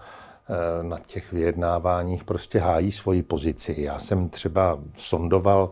na 0.82 0.98
těch 0.98 1.32
vyjednáváních 1.32 2.24
prostě 2.24 2.58
hájí 2.58 2.90
svoji 2.90 3.22
pozici. 3.22 3.74
Já 3.78 3.98
jsem 3.98 4.28
třeba 4.28 4.78
sondoval 4.96 5.70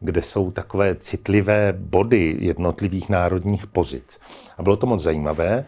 kde 0.00 0.22
jsou 0.22 0.50
takové 0.50 0.94
citlivé 0.94 1.72
body 1.78 2.36
jednotlivých 2.40 3.08
národních 3.08 3.66
pozic. 3.66 4.20
A 4.58 4.62
bylo 4.62 4.76
to 4.76 4.86
moc 4.86 5.02
zajímavé. 5.02 5.64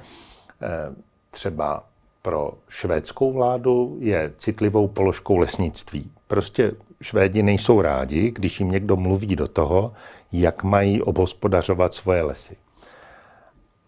Eh, 0.63 0.95
třeba 1.31 1.85
pro 2.23 2.53
švédskou 2.69 3.33
vládu 3.33 3.97
je 4.01 4.33
citlivou 4.37 4.89
položkou 4.89 5.37
lesnictví. 5.37 6.11
Prostě 6.29 6.73
Švédi 7.03 7.43
nejsou 7.43 7.81
rádi, 7.81 8.31
když 8.31 8.61
jim 8.61 8.71
někdo 8.71 8.97
mluví 8.97 9.37
do 9.37 9.49
toho, 9.49 9.93
jak 10.33 10.63
mají 10.63 11.03
obhospodařovat 11.03 11.95
svoje 11.95 12.23
lesy. 12.23 12.57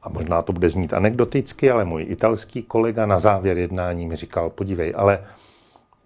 a 0.03 0.09
možná 0.09 0.43
to 0.43 0.53
bude 0.53 0.69
znít 0.69 0.93
anekdoticky, 0.93 1.71
ale 1.71 1.85
můj 1.85 2.07
italský 2.09 2.63
kolega 2.63 3.07
na 3.07 3.19
závěr 3.19 3.59
jednání 3.59 4.07
mi 4.07 4.17
říkal, 4.17 4.51
podívej, 4.51 4.93
ale 4.97 5.25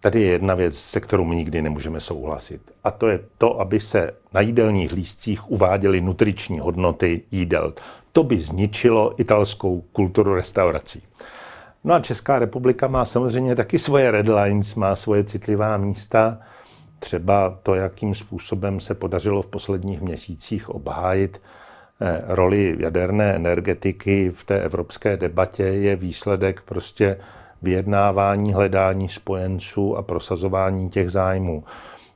tady 0.00 0.20
je 0.20 0.30
jedna 0.32 0.54
věc, 0.54 0.78
se 0.78 1.00
kterou 1.00 1.24
my 1.24 1.36
nikdy 1.36 1.62
nemůžeme 1.62 2.00
souhlasit. 2.00 2.60
A 2.84 2.90
to 2.90 3.08
je 3.08 3.20
to, 3.38 3.60
aby 3.60 3.80
se 3.80 4.10
na 4.34 4.40
jídelních 4.40 4.92
lístcích 4.92 5.50
uváděly 5.50 6.00
nutriční 6.00 6.58
hodnoty 6.58 7.22
jídel. 7.30 7.74
To 8.12 8.22
by 8.22 8.38
zničilo 8.38 9.20
italskou 9.20 9.80
kulturu 9.80 10.34
restaurací. 10.34 11.02
No 11.84 11.94
a 11.94 12.00
Česká 12.00 12.38
republika 12.38 12.88
má 12.88 13.04
samozřejmě 13.04 13.56
taky 13.56 13.78
svoje 13.78 14.10
red 14.10 14.28
lines, 14.28 14.74
má 14.74 14.96
svoje 14.96 15.24
citlivá 15.24 15.76
místa. 15.76 16.38
Třeba 16.98 17.58
to, 17.62 17.74
jakým 17.74 18.14
způsobem 18.14 18.80
se 18.80 18.94
podařilo 18.94 19.42
v 19.42 19.46
posledních 19.46 20.00
měsících 20.00 20.68
obhájit 20.68 21.40
eh, 22.00 22.22
roli 22.26 22.76
jaderné 22.80 23.34
energetiky 23.34 24.30
v 24.30 24.44
té 24.44 24.60
evropské 24.60 25.16
debatě, 25.16 25.62
je 25.62 25.96
výsledek 25.96 26.60
prostě 26.60 27.16
vyjednávání, 27.62 28.52
hledání 28.52 29.08
spojenců 29.08 29.96
a 29.96 30.02
prosazování 30.02 30.90
těch 30.90 31.10
zájmů. 31.10 31.64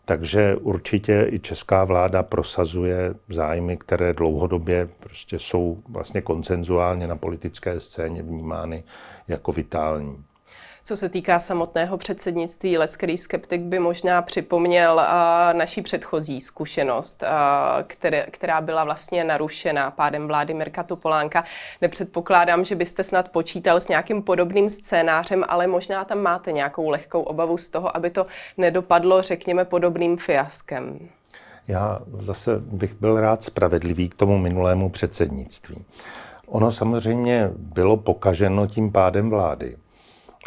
Takže 0.05 0.57
určitě 0.57 1.27
i 1.31 1.39
česká 1.39 1.85
vláda 1.85 2.23
prosazuje 2.23 3.15
zájmy, 3.29 3.77
které 3.77 4.13
dlouhodobě 4.13 4.89
prostě 5.01 5.39
jsou 5.39 5.83
vlastně 5.89 6.21
koncenzuálně 6.21 7.07
na 7.07 7.17
politické 7.17 7.81
scéně 7.81 8.23
vnímány 8.23 8.85
jako 9.29 9.53
vitální. 9.53 10.25
Co 10.85 10.97
se 10.97 11.09
týká 11.09 11.39
samotného 11.39 11.99
předsednictví, 11.99 12.79
lecký 12.79 13.19
skeptik 13.19 13.61
by 13.61 13.79
možná 13.79 14.23
připomněl 14.23 15.01
naší 15.53 15.83
předchozí 15.83 16.41
zkušenost, 16.41 17.25
která 18.31 18.61
byla 18.61 18.85
vlastně 18.85 19.25
narušena 19.25 19.91
pádem 19.91 20.27
vlády 20.27 20.55
Mirka 20.55 20.83
Topolánka. 20.83 21.45
Nepředpokládám, 21.81 22.65
že 22.65 22.75
byste 22.75 23.05
snad 23.05 23.29
počítal 23.29 23.81
s 23.81 23.89
nějakým 23.89 24.23
podobným 24.23 24.71
scénářem, 24.71 25.45
ale 25.49 25.67
možná 25.67 26.05
tam 26.05 26.19
máte 26.19 26.53
nějakou 26.53 26.89
lehkou 26.89 27.23
obavu 27.23 27.59
z 27.59 27.69
toho, 27.69 27.97
aby 27.97 28.11
to 28.11 28.27
nedopadlo, 28.57 29.23
řekněme, 29.23 29.65
podobným 29.65 30.17
fiaskem. 30.17 30.99
Já 31.69 32.01
zase 32.19 32.59
bych 32.59 32.95
byl 32.95 33.21
rád 33.21 33.43
spravedlivý 33.43 34.09
k 34.09 34.15
tomu 34.15 34.39
minulému 34.39 34.91
předsednictví. 34.91 35.85
Ono 36.47 36.73
samozřejmě 36.73 37.51
bylo 37.57 37.97
pokaženo 37.97 38.67
tím 38.67 38.93
pádem 38.93 39.31
vlády. 39.31 39.77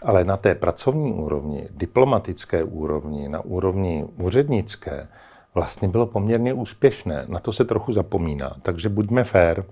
Ale 0.04 0.24
na 0.24 0.38
té 0.38 0.56
pracovní 0.56 1.14
úrovni, 1.14 1.68
diplomatické 1.72 2.64
úrovni, 2.64 3.30
na 3.30 3.46
úrovni 3.46 4.06
úřednické, 4.18 5.08
vlastně 5.54 5.88
bylo 5.88 6.06
poměrně 6.06 6.54
úspěšné. 6.54 7.26
Na 7.28 7.40
to 7.40 7.54
se 7.54 7.66
trochu 7.66 7.92
zapomíná. 7.92 8.56
Takže 8.62 8.90
buďme 8.90 9.24
fair. 9.24 9.64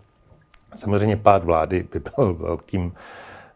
Samozřejmě 0.75 1.17
pád 1.17 1.43
vlády 1.43 1.87
by 1.93 1.99
byl 1.99 2.33
velkým, 2.33 2.93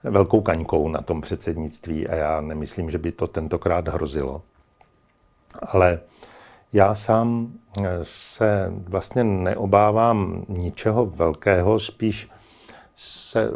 velkou 0.03 0.41
kaňkou 0.41 0.89
na 0.89 1.01
tom 1.01 1.21
předsednictví 1.21 2.07
a 2.07 2.15
já 2.15 2.41
nemyslím, 2.41 2.89
že 2.89 2.97
by 2.97 3.11
to 3.11 3.27
tentokrát 3.27 3.87
hrozilo. 3.87 4.41
Ale 5.61 5.99
já 6.73 6.95
sám 6.95 7.53
se 8.03 8.73
vlastně 8.77 9.23
neobávám 9.23 10.45
ničeho 10.47 11.05
velkého, 11.05 11.79
spíš 11.79 12.29
se 12.95 13.51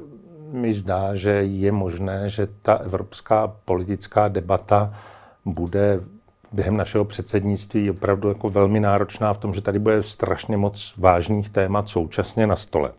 mi 0.52 0.74
zdá, 0.74 1.16
že 1.16 1.32
je 1.32 1.72
možné, 1.72 2.30
že 2.30 2.48
ta 2.62 2.74
evropská 2.74 3.48
politická 3.66 4.28
debata 4.28 4.94
bude 5.46 6.00
během 6.52 6.78
našeho 6.78 7.06
předsednictví 7.06 7.90
opravdu 7.90 8.30
jako 8.30 8.50
velmi 8.50 8.80
náročná 8.80 9.34
v 9.34 9.38
tom, 9.38 9.54
že 9.54 9.62
tady 9.62 9.80
bude 9.80 10.04
strašně 10.04 10.58
moc 10.58 10.94
vážných 10.98 11.50
témat 11.50 11.90
současně 11.90 12.48
na 12.48 12.56
stole. 12.56 12.92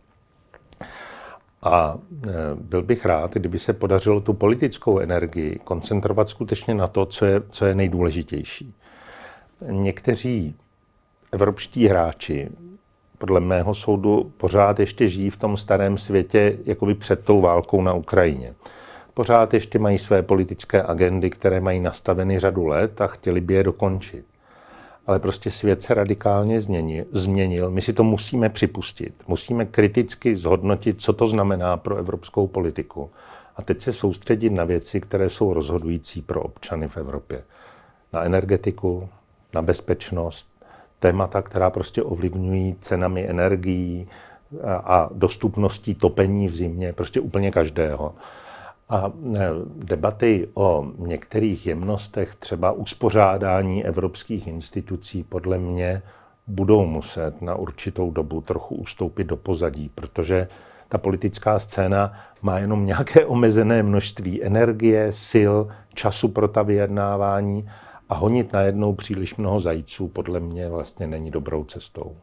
A 1.62 1.98
e, 2.28 2.30
byl 2.54 2.82
bych 2.82 3.06
rád, 3.06 3.34
kdyby 3.34 3.58
se 3.58 3.72
podařilo 3.72 4.20
tu 4.20 4.32
politickou 4.32 4.98
energii 4.98 5.60
koncentrovat 5.64 6.28
skutečně 6.28 6.74
na 6.74 6.86
to, 6.86 7.06
co 7.06 7.24
je, 7.24 7.42
co 7.48 7.66
je 7.66 7.74
nejdůležitější. 7.74 8.74
Někteří 9.70 10.54
evropští 11.32 11.86
hráči 11.86 12.50
podle 13.22 13.40
mého 13.40 13.74
soudu 13.74 14.32
pořád 14.36 14.80
ještě 14.80 15.08
žijí 15.08 15.30
v 15.30 15.36
tom 15.36 15.56
starém 15.56 15.98
světě, 15.98 16.58
jakoby 16.64 16.94
před 16.94 17.24
tou 17.24 17.40
válkou 17.40 17.82
na 17.82 17.94
Ukrajině. 17.94 18.54
Pořád 19.14 19.54
ještě 19.54 19.78
mají 19.78 19.98
své 19.98 20.22
politické 20.22 20.82
agendy, 20.82 21.30
které 21.30 21.60
mají 21.60 21.80
nastaveny 21.80 22.38
řadu 22.38 22.66
let 22.66 23.00
a 23.00 23.06
chtěli 23.06 23.40
by 23.40 23.54
je 23.54 23.62
dokončit. 23.62 24.24
Ale 25.06 25.18
prostě 25.18 25.50
svět 25.50 25.82
se 25.82 25.94
radikálně 25.94 26.60
změnil. 27.12 27.70
My 27.70 27.80
si 27.80 27.92
to 27.92 28.04
musíme 28.04 28.48
připustit. 28.48 29.14
Musíme 29.28 29.64
kriticky 29.64 30.36
zhodnotit, 30.36 31.00
co 31.00 31.12
to 31.12 31.26
znamená 31.26 31.76
pro 31.76 31.96
evropskou 31.96 32.46
politiku. 32.46 33.10
A 33.56 33.62
teď 33.62 33.80
se 33.80 33.92
soustředit 33.92 34.50
na 34.50 34.64
věci, 34.64 35.00
které 35.00 35.30
jsou 35.30 35.52
rozhodující 35.52 36.22
pro 36.22 36.42
občany 36.42 36.88
v 36.88 36.96
Evropě. 36.96 37.42
Na 38.12 38.24
energetiku, 38.24 39.08
na 39.54 39.62
bezpečnost, 39.62 40.51
témata, 41.02 41.42
která 41.42 41.70
prostě 41.70 42.02
ovlivňují 42.02 42.76
cenami 42.80 43.28
energií 43.28 44.08
a 44.64 45.10
dostupností 45.14 45.94
topení 45.94 46.48
v 46.48 46.54
zimě, 46.54 46.92
prostě 46.92 47.20
úplně 47.20 47.50
každého. 47.50 48.14
A 48.88 49.12
e, 49.34 49.48
debaty 49.76 50.48
o 50.54 50.86
některých 50.98 51.66
jemnostech, 51.66 52.34
třeba 52.34 52.72
uspořádání 52.72 53.84
evropských 53.84 54.46
institucí, 54.46 55.22
podle 55.22 55.58
mě 55.58 56.02
budou 56.46 56.86
muset 56.86 57.42
na 57.42 57.54
určitou 57.54 58.10
dobu 58.10 58.40
trochu 58.40 58.74
ustoupit 58.74 59.24
do 59.24 59.36
pozadí, 59.36 59.90
protože 59.94 60.48
ta 60.88 60.98
politická 60.98 61.58
scéna 61.58 62.12
má 62.42 62.58
jenom 62.58 62.86
nějaké 62.86 63.26
omezené 63.26 63.82
množství 63.82 64.44
energie, 64.44 65.12
sil, 65.30 65.54
času 65.94 66.28
pro 66.28 66.48
ta 66.48 66.62
vyjednávání 66.62 67.68
a 68.12 68.14
honit 68.14 68.52
najednou 68.52 68.94
příliš 68.94 69.36
mnoho 69.36 69.60
zajíců 69.60 70.08
podle 70.08 70.40
mě 70.40 70.68
vlastně 70.68 71.06
není 71.06 71.30
dobrou 71.30 71.64
cestou. 71.64 72.16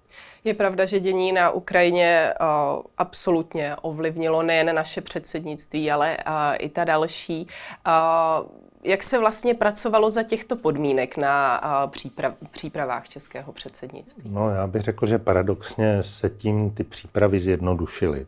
Je 0.43 0.53
pravda, 0.53 0.85
že 0.85 0.99
dění 0.99 1.31
na 1.31 1.49
Ukrajině 1.49 2.33
uh, 2.41 2.81
absolutně 2.97 3.75
ovlivnilo 3.75 4.43
nejen 4.43 4.75
naše 4.75 5.01
předsednictví, 5.01 5.91
ale 5.91 6.17
uh, 6.17 6.33
i 6.59 6.69
ta 6.69 6.83
další. 6.83 7.47
Uh, 7.87 8.47
jak 8.83 9.03
se 9.03 9.19
vlastně 9.19 9.53
pracovalo 9.53 10.09
za 10.09 10.23
těchto 10.23 10.55
podmínek 10.55 11.17
na 11.17 11.61
příprav, 11.87 12.33
přípravách 12.51 13.09
českého 13.09 13.53
předsednictví? 13.53 14.29
No, 14.33 14.49
já 14.49 14.67
bych 14.67 14.81
řekl, 14.81 15.05
že 15.05 15.17
paradoxně 15.17 16.03
se 16.03 16.29
tím 16.29 16.71
ty 16.71 16.83
přípravy 16.83 17.39
zjednodušily. 17.39 18.27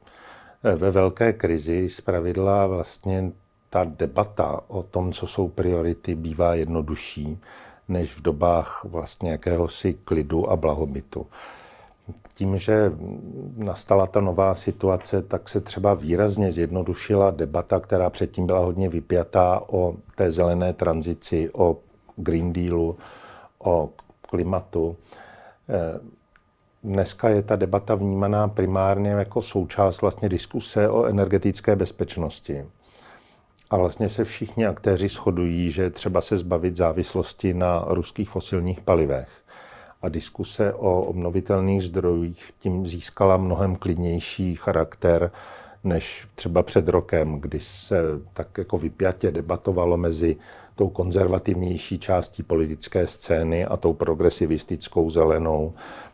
Ve 0.64 0.92
velké 0.92 1.34
krizi 1.34 1.90
zpravidla 1.90 2.68
vlastně 2.68 3.32
ta 3.74 3.84
debata 3.84 4.62
o 4.68 4.84
tom, 4.84 5.12
co 5.12 5.28
jsou 5.28 5.48
priority, 5.48 6.16
bývá 6.16 6.56
jednodušší 6.56 7.40
než 7.88 8.14
v 8.14 8.22
dobách 8.22 8.86
vlastně 8.90 9.32
jakéhosi 9.32 9.94
klidu 9.94 10.50
a 10.50 10.56
blahobytu. 10.56 11.28
Tím, 12.36 12.58
že 12.58 12.92
nastala 13.56 14.06
ta 14.08 14.22
nová 14.22 14.56
situace, 14.56 15.22
tak 15.22 15.50
se 15.50 15.62
třeba 15.62 15.94
výrazně 15.94 16.52
zjednodušila 16.52 17.32
debata, 17.32 17.80
která 17.80 18.10
předtím 18.10 18.46
byla 18.46 18.60
hodně 18.60 18.90
vypjatá 18.90 19.62
o 19.68 19.96
té 20.16 20.32
zelené 20.32 20.74
tranzici, 20.74 21.48
o 21.54 21.78
Green 22.16 22.54
Dealu, 22.54 22.98
o 23.60 23.90
klimatu. 24.22 24.98
Dneska 26.84 27.30
je 27.30 27.42
ta 27.42 27.56
debata 27.56 27.96
vnímaná 27.96 28.48
primárně 28.48 29.10
jako 29.10 29.42
součást 29.42 30.02
vlastně 30.02 30.30
diskuse 30.30 30.90
o 30.90 31.06
energetické 31.06 31.76
bezpečnosti. 31.76 32.66
A 33.72 33.78
vlastně 33.78 34.10
se 34.10 34.24
všichni 34.24 34.66
aktéři 34.66 35.08
shodují, 35.08 35.72
že 35.72 35.90
třeba 35.90 36.22
se 36.22 36.38
zbavit 36.38 36.76
závislosti 36.76 37.54
na 37.54 37.86
ruských 37.88 38.30
fosilních 38.30 38.82
palivech. 38.82 39.30
A 40.02 40.10
diskuse 40.10 40.74
o 40.74 41.02
obnovitelných 41.02 41.84
zdrojích 41.84 42.52
tím 42.60 42.88
získala 42.88 43.38
mnohem 43.38 43.76
klidnější 43.76 44.56
charakter 44.56 45.32
než 45.84 46.28
třeba 46.36 46.64
před 46.64 46.88
rokem, 46.88 47.40
kdy 47.40 47.60
se 47.60 48.02
tak 48.34 48.58
jako 48.58 48.78
vypjatě 48.78 49.32
debatovalo 49.32 49.98
mezi 49.98 50.38
tou 50.76 50.90
konzervativnější 50.90 52.00
částí 52.00 52.44
politické 52.44 53.08
scény 53.08 53.66
a 53.66 53.78
tou 53.78 53.94
progresivistickou 53.94 55.10
zelenou, 55.10 55.74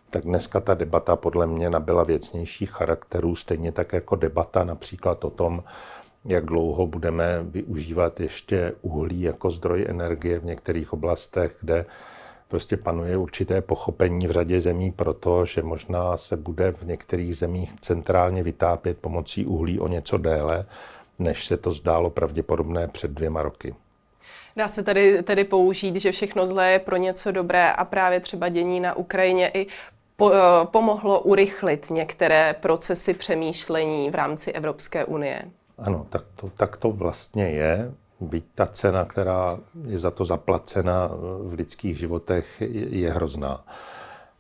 tak 0.09 0.23
dneska 0.23 0.59
ta 0.59 0.73
debata 0.73 1.15
podle 1.15 1.47
mě 1.47 1.69
nabyla 1.69 2.03
věcnějších 2.03 2.71
charakterů, 2.71 3.35
stejně 3.35 3.71
tak 3.71 3.93
jako 3.93 4.15
debata 4.15 4.63
například 4.63 5.25
o 5.25 5.29
tom, 5.29 5.63
jak 6.27 6.45
dlouho 6.45 6.87
budeme 6.87 7.43
využívat 7.43 8.19
ještě 8.19 8.73
uhlí 8.81 9.21
jako 9.21 9.49
zdroj 9.49 9.85
energie 9.89 10.39
v 10.39 10.45
některých 10.45 10.93
oblastech, 10.93 11.55
kde 11.61 11.85
prostě 12.47 12.77
panuje 12.77 13.17
určité 13.17 13.61
pochopení 13.61 14.27
v 14.27 14.31
řadě 14.31 14.61
zemí 14.61 14.91
pro 14.91 15.13
to, 15.13 15.45
že 15.45 15.63
možná 15.63 16.17
se 16.17 16.37
bude 16.37 16.71
v 16.71 16.83
některých 16.83 17.37
zemích 17.37 17.73
centrálně 17.81 18.43
vytápět 18.43 18.97
pomocí 18.97 19.45
uhlí 19.45 19.79
o 19.79 19.87
něco 19.87 20.17
déle, 20.17 20.65
než 21.19 21.45
se 21.45 21.57
to 21.57 21.71
zdálo 21.71 22.09
pravděpodobné 22.09 22.87
před 22.87 23.11
dvěma 23.11 23.41
roky. 23.41 23.75
Dá 24.55 24.67
se 24.67 24.83
tady 24.83 25.23
tedy 25.23 25.43
použít, 25.43 25.95
že 25.95 26.11
všechno 26.11 26.45
zlé 26.45 26.71
je 26.71 26.79
pro 26.79 26.97
něco 26.97 27.31
dobré 27.31 27.71
a 27.71 27.85
právě 27.85 28.19
třeba 28.19 28.49
dění 28.49 28.79
na 28.79 28.97
Ukrajině 28.97 29.51
i 29.53 29.67
po, 30.15 30.31
eh, 30.33 30.37
pomohlo 30.65 31.19
urychlit 31.21 31.89
některé 31.89 32.55
procesy 32.59 33.13
přemýšlení 33.13 34.09
v 34.09 34.15
rámci 34.15 34.51
Evropské 34.51 35.05
unie. 35.05 35.41
Ano, 35.77 36.05
tak 36.09 36.23
to, 36.35 36.49
tak 36.49 36.77
to 36.77 36.91
vlastně 36.91 37.49
je. 37.49 37.91
Byť 38.19 38.45
ta 38.55 38.65
cena, 38.65 39.05
která 39.05 39.59
je 39.85 39.99
za 39.99 40.11
to 40.11 40.25
zaplacena 40.25 41.07
v 41.41 41.53
lidských 41.53 41.97
životech, 41.97 42.61
je, 42.61 42.97
je 42.97 43.11
hrozná. 43.13 43.65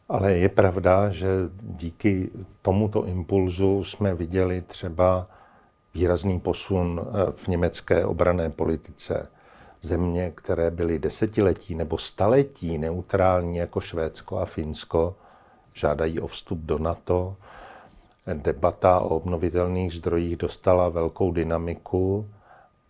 Ale 0.09 0.33
je 0.33 0.49
pravda, 0.49 1.09
že 1.09 1.27
díky 1.61 2.29
tomuto 2.61 3.05
impulzu 3.05 3.83
jsme 3.83 4.15
viděli 4.15 4.61
třeba 4.61 5.27
výrazný 5.93 6.39
posun 6.39 7.01
eh, 7.01 7.31
v 7.35 7.47
německé 7.47 8.05
obrané 8.05 8.49
politice. 8.49 9.29
Země, 9.81 10.31
které 10.35 10.71
byly 10.71 10.99
desetiletí 10.99 11.75
nebo 11.75 11.97
staletí 11.97 12.77
neutrální 12.77 13.57
jako 13.57 13.79
Švédsko 13.79 14.37
a 14.37 14.45
Finsko, 14.45 15.15
žádají 15.73 16.19
o 16.19 16.27
vstup 16.27 16.59
do 16.59 16.79
NATO. 16.79 17.35
Debata 18.33 18.99
o 18.99 19.07
obnovitelných 19.07 19.93
zdrojích 19.93 20.35
dostala 20.35 20.89
velkou 20.89 21.31
dynamiku 21.31 22.29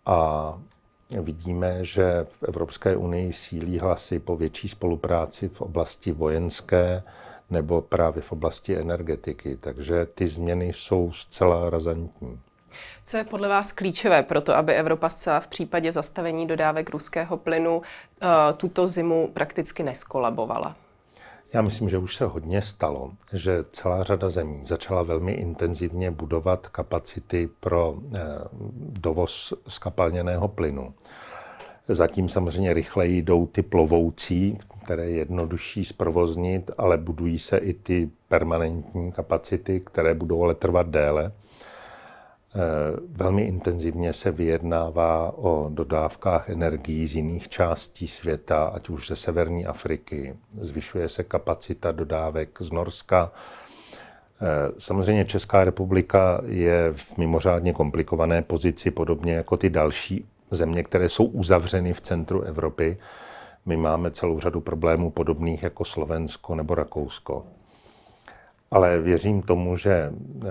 a 0.06 0.58
vidíme, 1.20 1.84
že 1.84 2.26
v 2.30 2.42
Evropské 2.42 2.96
unii 2.96 3.32
sílí 3.32 3.78
hlasy 3.78 4.18
po 4.18 4.36
větší 4.36 4.68
spolupráci 4.68 5.48
v 5.48 5.60
oblasti 5.60 6.12
vojenské 6.12 7.02
nebo 7.50 7.80
právě 7.80 8.22
v 8.22 8.32
oblasti 8.32 8.76
energetiky. 8.76 9.56
Takže 9.56 10.06
ty 10.06 10.28
změny 10.28 10.72
jsou 10.72 11.12
zcela 11.12 11.70
razantní. 11.70 12.40
Co 13.04 13.16
je 13.16 13.24
podle 13.24 13.48
vás 13.48 13.72
klíčové 13.72 14.22
pro 14.22 14.40
to, 14.40 14.56
aby 14.56 14.74
Evropa 14.74 15.08
zcela 15.08 15.40
v 15.40 15.46
případě 15.46 15.92
zastavení 15.92 16.46
dodávek 16.46 16.90
ruského 16.90 17.36
plynu 17.36 17.82
eh, 17.82 18.26
tuto 18.56 18.88
zimu 18.88 19.30
prakticky 19.34 19.82
neskolabovala? 19.82 20.76
Já 21.54 21.62
myslím, 21.62 21.88
že 21.88 21.98
už 21.98 22.16
se 22.16 22.26
hodně 22.26 22.62
stalo, 22.62 23.10
že 23.32 23.64
celá 23.72 24.04
řada 24.04 24.30
zemí 24.30 24.60
začala 24.64 25.02
velmi 25.02 25.32
intenzivně 25.32 26.10
budovat 26.10 26.68
kapacity 26.68 27.48
pro 27.60 27.98
eh, 28.14 28.18
dovoz 28.78 29.54
skapalněného 29.68 30.48
plynu. 30.48 30.94
Zatím 31.88 32.28
samozřejmě 32.28 32.74
rychleji 32.74 33.22
jdou 33.22 33.46
ty 33.46 33.62
plovoucí, 33.62 34.58
které 34.84 35.04
je 35.04 35.16
jednodušší 35.16 35.84
zprovoznit, 35.84 36.70
ale 36.78 36.96
budují 36.98 37.38
se 37.38 37.58
i 37.58 37.72
ty 37.72 38.10
permanentní 38.28 39.12
kapacity, 39.12 39.80
které 39.80 40.14
budou 40.14 40.44
ale 40.44 40.54
trvat 40.54 40.88
déle. 40.88 41.32
Eh, 42.58 42.96
velmi 43.08 43.42
intenzivně 43.42 44.12
se 44.12 44.30
vyjednává 44.30 45.38
o 45.38 45.68
dodávkách 45.72 46.50
energií 46.50 47.06
z 47.06 47.16
jiných 47.16 47.48
částí 47.48 48.08
světa, 48.08 48.64
ať 48.64 48.88
už 48.88 49.08
ze 49.08 49.16
severní 49.16 49.66
Afriky. 49.66 50.36
Zvyšuje 50.60 51.08
se 51.08 51.24
kapacita 51.24 51.92
dodávek 51.92 52.58
z 52.60 52.72
Norska. 52.72 53.32
Eh, 53.32 54.72
samozřejmě 54.78 55.24
Česká 55.24 55.64
republika 55.64 56.40
je 56.46 56.92
v 56.92 57.18
mimořádně 57.18 57.72
komplikované 57.72 58.42
pozici, 58.42 58.90
podobně 58.90 59.32
jako 59.34 59.56
ty 59.56 59.70
další 59.70 60.28
země, 60.50 60.82
které 60.82 61.08
jsou 61.08 61.24
uzavřeny 61.24 61.92
v 61.92 62.00
centru 62.00 62.42
Evropy. 62.42 62.98
My 63.66 63.76
máme 63.76 64.10
celou 64.10 64.40
řadu 64.40 64.60
problémů 64.60 65.10
podobných 65.10 65.62
jako 65.62 65.84
Slovensko 65.84 66.54
nebo 66.54 66.74
Rakousko. 66.74 67.46
Ale 68.70 68.98
věřím 68.98 69.42
tomu, 69.42 69.76
že 69.76 69.92
eh, 69.92 70.46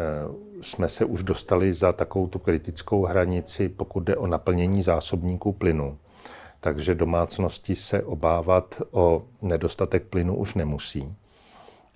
jsme 0.62 0.90
se 0.90 1.06
už 1.06 1.24
dostali 1.24 1.74
za 1.74 1.94
takovou 1.94 2.28
tu 2.28 2.40
kritickou 2.40 3.06
hranici, 3.06 3.70
pokud 3.70 4.00
jde 4.00 4.16
o 4.16 4.28
naplnění 4.28 4.82
zásobníků 4.82 5.54
plynu. 5.54 5.98
Takže 6.60 6.96
domácnosti 6.96 7.76
se 7.76 8.04
obávat 8.04 8.82
o 8.92 9.24
nedostatek 9.42 10.04
plynu 10.04 10.36
už 10.36 10.56
nemusí. 10.56 11.16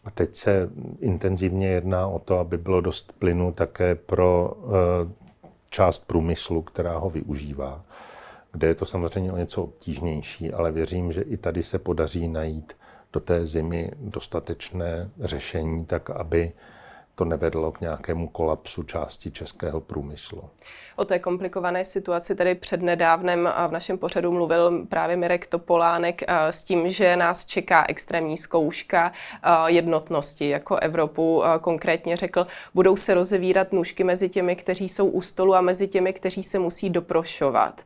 A 0.05 0.11
teď 0.11 0.35
se 0.35 0.69
intenzivně 0.99 1.67
jedná 1.67 2.07
o 2.07 2.19
to, 2.19 2.39
aby 2.39 2.57
bylo 2.57 2.81
dost 2.81 3.13
plynu 3.19 3.51
také 3.51 3.95
pro 3.95 4.53
eh, 4.57 5.13
část 5.69 6.07
průmyslu, 6.07 6.61
která 6.61 6.97
ho 6.97 7.09
využívá, 7.09 7.83
kde 8.51 8.67
je 8.67 8.75
to 8.75 8.85
samozřejmě 8.85 9.31
o 9.31 9.37
něco 9.37 9.63
obtížnější, 9.63 10.53
ale 10.53 10.71
věřím, 10.71 11.11
že 11.11 11.21
i 11.21 11.37
tady 11.37 11.63
se 11.63 11.79
podaří 11.79 12.27
najít 12.27 12.73
do 13.13 13.19
té 13.19 13.45
zimy 13.45 13.91
dostatečné 13.97 15.09
řešení, 15.19 15.85
tak 15.85 16.09
aby 16.09 16.51
to 17.15 17.25
nevedlo 17.25 17.71
k 17.71 17.81
nějakému 17.81 18.27
kolapsu 18.27 18.83
části 18.83 19.31
českého 19.31 19.81
průmyslu. 19.81 20.43
O 20.95 21.05
té 21.05 21.19
komplikované 21.19 21.85
situaci 21.85 22.35
tady 22.35 22.55
přednedávnem 22.55 23.49
v 23.67 23.71
našem 23.71 23.97
pořadu 23.97 24.31
mluvil 24.31 24.85
právě 24.89 25.17
Mirek 25.17 25.47
Topolánek 25.47 26.21
s 26.49 26.63
tím, 26.63 26.89
že 26.89 27.15
nás 27.15 27.45
čeká 27.45 27.85
extrémní 27.87 28.37
zkouška 28.37 29.11
jednotnosti 29.67 30.49
jako 30.49 30.75
Evropu. 30.75 31.43
Konkrétně 31.61 32.15
řekl, 32.15 32.47
budou 32.73 32.95
se 32.95 33.13
rozevírat 33.13 33.71
nůžky 33.73 34.03
mezi 34.03 34.29
těmi, 34.29 34.55
kteří 34.55 34.89
jsou 34.89 35.07
u 35.07 35.21
stolu 35.21 35.55
a 35.55 35.61
mezi 35.61 35.87
těmi, 35.87 36.13
kteří 36.13 36.43
se 36.43 36.59
musí 36.59 36.89
doprošovat 36.89 37.81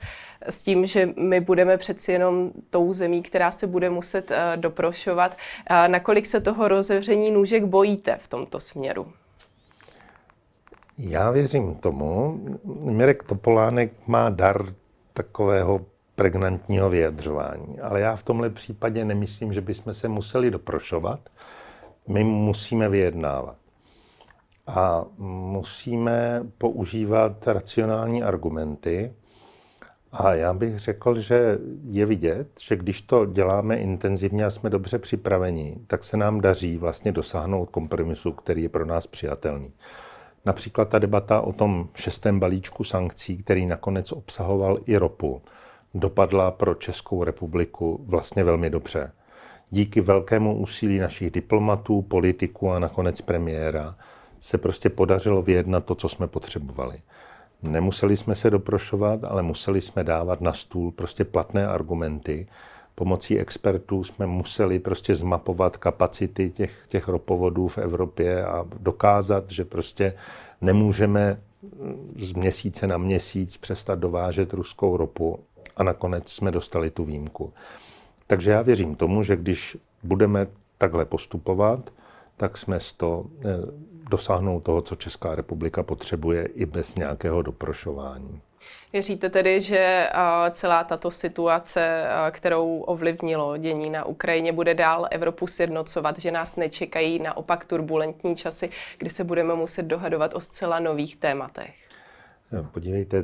s 0.49 0.63
tím, 0.63 0.86
že 0.86 1.10
my 1.17 1.39
budeme 1.39 1.77
přeci 1.77 2.12
jenom 2.12 2.51
tou 2.69 2.93
zemí, 2.93 3.23
která 3.23 3.51
se 3.51 3.67
bude 3.67 3.89
muset 3.89 4.31
doprošovat. 4.55 5.38
Nakolik 5.88 6.25
se 6.25 6.41
toho 6.41 6.67
rozevření 6.67 7.31
nůžek 7.31 7.65
bojíte 7.65 8.19
v 8.21 8.27
tomto 8.27 8.60
směru? 8.60 9.08
Já 10.97 11.31
věřím 11.31 11.75
tomu. 11.75 12.39
Mirek 12.84 13.23
Topolánek 13.23 13.91
má 14.08 14.29
dar 14.29 14.65
takového 15.13 15.86
pregnantního 16.15 16.89
vyjadřování. 16.89 17.79
Ale 17.79 18.01
já 18.01 18.15
v 18.15 18.23
tomhle 18.23 18.49
případě 18.49 19.05
nemyslím, 19.05 19.53
že 19.53 19.62
bychom 19.62 19.93
se 19.93 20.08
museli 20.08 20.51
doprošovat. 20.51 21.19
My 22.08 22.23
musíme 22.23 22.89
vyjednávat. 22.89 23.55
A 24.67 25.05
musíme 25.17 26.41
používat 26.58 27.47
racionální 27.47 28.23
argumenty. 28.23 29.13
A 30.17 30.34
já 30.34 30.54
bych 30.54 30.80
řekl, 30.80 31.19
že 31.19 31.58
je 31.89 32.06
vidět, 32.06 32.47
že 32.60 32.75
když 32.75 33.01
to 33.01 33.25
děláme 33.25 33.75
intenzivně 33.75 34.45
a 34.45 34.49
jsme 34.49 34.69
dobře 34.69 34.99
připraveni, 34.99 35.78
tak 35.88 36.04
se 36.04 36.17
nám 36.17 36.41
daří 36.41 36.78
vlastně 36.78 37.12
dosáhnout 37.12 37.69
kompromisu, 37.69 38.32
který 38.32 38.63
je 38.63 38.69
pro 38.69 38.86
nás 38.86 39.08
přijatelný. 39.08 39.71
Například 40.45 40.89
ta 40.89 40.99
debata 40.99 41.41
o 41.41 41.54
tom 41.54 41.89
šestém 41.95 42.39
balíčku 42.39 42.84
sankcí, 42.84 43.38
který 43.38 43.65
nakonec 43.65 44.12
obsahoval 44.12 44.78
i 44.86 44.97
ropu, 44.97 45.41
dopadla 45.93 46.51
pro 46.51 46.75
Českou 46.75 47.23
republiku 47.23 48.06
vlastně 48.08 48.43
velmi 48.43 48.69
dobře. 48.69 49.12
Díky 49.69 50.01
velkému 50.01 50.58
úsilí 50.58 50.99
našich 50.99 51.32
diplomatů, 51.32 52.01
politiků 52.01 52.71
a 52.71 52.80
nakonec 52.80 53.21
premiéra 53.21 53.95
se 54.39 54.58
prostě 54.58 54.89
podařilo 54.89 55.41
vyjednat 55.41 55.86
to, 55.86 55.95
co 55.95 56.10
jsme 56.10 56.28
potřebovali. 56.28 57.01
Nemuseli 57.63 58.18
jsme 58.18 58.36
se 58.36 58.50
doprošovat, 58.50 59.24
ale 59.24 59.41
museli 59.44 59.82
jsme 59.82 60.04
dávat 60.04 60.41
na 60.41 60.54
stůl 60.54 60.91
prostě 60.91 61.26
platné 61.26 61.68
argumenty. 61.68 62.48
Pomocí 62.96 63.39
expertů 63.39 64.04
jsme 64.04 64.28
museli 64.28 64.80
prostě 64.80 65.15
zmapovat 65.15 65.78
kapacity 65.78 66.50
těch, 66.50 66.72
těch 66.88 67.08
ropovodů 67.08 67.68
v 67.68 67.78
Evropě 67.78 68.46
a 68.46 68.65
dokázat, 68.80 69.52
že 69.52 69.65
prostě 69.65 70.13
nemůžeme 70.62 71.41
z 72.18 72.34
měsíce 72.34 72.88
na 72.88 72.98
měsíc 72.98 73.58
přestat 73.58 74.00
dovážet 74.00 74.54
ruskou 74.54 74.98
ropu 74.98 75.39
a 75.78 75.84
nakonec 75.84 76.32
jsme 76.32 76.52
dostali 76.52 76.89
tu 76.89 77.04
výjimku. 77.04 77.54
Takže 78.28 78.52
já 78.52 78.62
věřím 78.62 78.96
tomu, 78.96 79.24
že 79.24 79.36
když 79.36 79.78
budeme 80.04 80.48
takhle 80.78 81.06
postupovat, 81.06 81.94
tak 82.38 82.58
jsme 82.58 82.80
z 82.80 82.94
to 82.94 83.26
dosáhnout 84.10 84.60
toho, 84.60 84.82
co 84.82 84.96
Česká 84.96 85.36
republika 85.36 85.84
potřebuje 85.84 86.46
i 86.46 86.65
bez 86.65 86.96
nějakého 86.96 87.41
doprošování. 87.41 88.41
Věříte 88.94 89.30
tedy, 89.30 89.62
že 89.62 90.10
celá 90.52 90.84
tato 90.84 91.12
situace, 91.12 92.06
kterou 92.32 92.80
ovlivnilo 92.80 93.58
dění 93.58 93.89
na 93.89 94.06
Ukrajině, 94.06 94.54
bude 94.54 94.74
dál 94.74 95.08
Evropu 95.12 95.48
sjednocovat, 95.48 96.20
že 96.20 96.32
nás 96.32 96.56
nečekají 96.56 97.20
naopak 97.20 97.65
turbulentní 97.65 98.36
časy, 98.36 98.70
kdy 98.98 99.10
se 99.10 99.24
budeme 99.24 99.56
muset 99.56 99.84
dohadovat 99.84 100.34
o 100.34 100.41
zcela 100.41 100.80
nových 100.80 101.15
tématech? 101.15 101.76
Podívejte, 102.72 103.24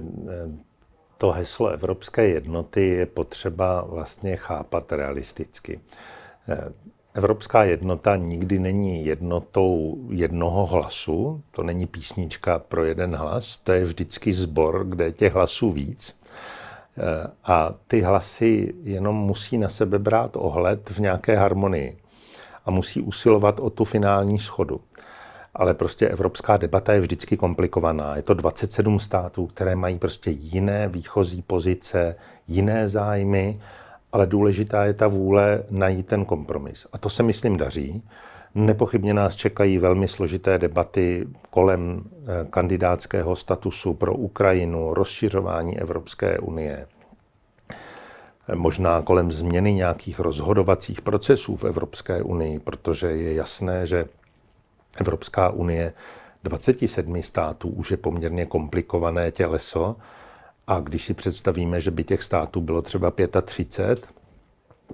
to 1.18 1.32
heslo 1.32 1.68
Evropské 1.68 2.28
jednoty 2.28 2.88
je 2.88 3.06
potřeba 3.06 3.82
vlastně 3.82 4.36
chápat 4.36 4.92
realisticky. 4.92 5.80
Evropská 7.14 7.64
jednota 7.64 8.16
nikdy 8.16 8.60
není 8.60 9.06
jednotou 9.06 9.98
jednoho 10.10 10.66
hlasu, 10.66 11.44
to 11.52 11.64
není 11.64 11.88
písnička 11.88 12.60
pro 12.60 12.86
jeden 12.86 13.16
hlas, 13.16 13.58
to 13.58 13.72
je 13.72 13.84
vždycky 13.84 14.34
sbor, 14.34 14.86
kde 14.88 15.06
je 15.06 15.12
těch 15.12 15.34
hlasů 15.34 15.72
víc. 15.72 16.16
Eh, 16.98 17.28
a 17.44 17.74
ty 17.88 18.02
hlasy 18.02 18.74
jenom 18.84 19.16
musí 19.16 19.58
na 19.58 19.70
sebe 19.70 20.00
brát 20.00 20.36
ohled 20.36 20.90
v 20.90 21.00
nějaké 21.00 21.36
harmonii 21.36 21.98
a 22.66 22.72
musí 22.72 23.02
usilovat 23.02 23.60
o 23.60 23.70
tu 23.70 23.86
finální 23.86 24.40
schodu. 24.40 24.82
Ale 25.54 25.74
prostě 25.74 26.08
evropská 26.08 26.58
debata 26.58 26.94
je 26.94 27.00
vždycky 27.00 27.38
komplikovaná. 27.38 28.16
Je 28.16 28.22
to 28.22 28.34
27 28.34 29.00
států, 29.00 29.48
které 29.48 29.76
mají 29.76 30.00
prostě 30.00 30.30
jiné 30.30 30.88
výchozí 30.88 31.42
pozice, 31.42 32.16
jiné 32.48 32.90
zájmy 32.90 33.60
ale 34.12 34.28
důležitá 34.28 34.86
je 34.86 34.94
ta 34.94 35.08
vůle 35.08 35.64
najít 35.70 36.08
ten 36.08 36.26
kompromis. 36.26 36.88
A 36.94 36.98
to 36.98 37.10
se, 37.10 37.24
myslím, 37.24 37.58
daří. 37.58 38.04
Nepochybně 38.56 39.14
nás 39.14 39.36
čekají 39.36 39.78
velmi 39.78 40.08
složité 40.08 40.58
debaty 40.58 41.28
kolem 41.50 42.04
eh, 42.04 42.48
kandidátského 42.50 43.36
statusu 43.36 43.94
pro 43.94 44.14
Ukrajinu, 44.14 44.94
rozšiřování 44.94 45.80
Evropské 45.80 46.40
unie, 46.40 46.88
možná 48.56 49.02
kolem 49.02 49.32
změny 49.32 49.74
nějakých 49.74 50.20
rozhodovacích 50.20 51.02
procesů 51.02 51.56
v 51.56 51.64
Evropské 51.64 52.22
unii, 52.22 52.60
protože 52.60 53.08
je 53.08 53.34
jasné, 53.34 53.86
že 53.86 54.06
Evropská 54.98 55.50
unie 55.50 55.94
27 56.44 57.24
států 57.24 57.70
už 57.70 57.92
je 57.92 57.98
poměrně 57.98 58.46
komplikované 58.46 59.32
těleso 59.32 59.96
a 60.68 60.80
když 60.80 61.06
si 61.06 61.14
představíme, 61.14 61.82
že 61.82 61.92
by 61.92 62.04
těch 62.04 62.24
států 62.24 62.62
bylo 62.62 62.82
třeba 62.82 63.14
35, 63.42 64.08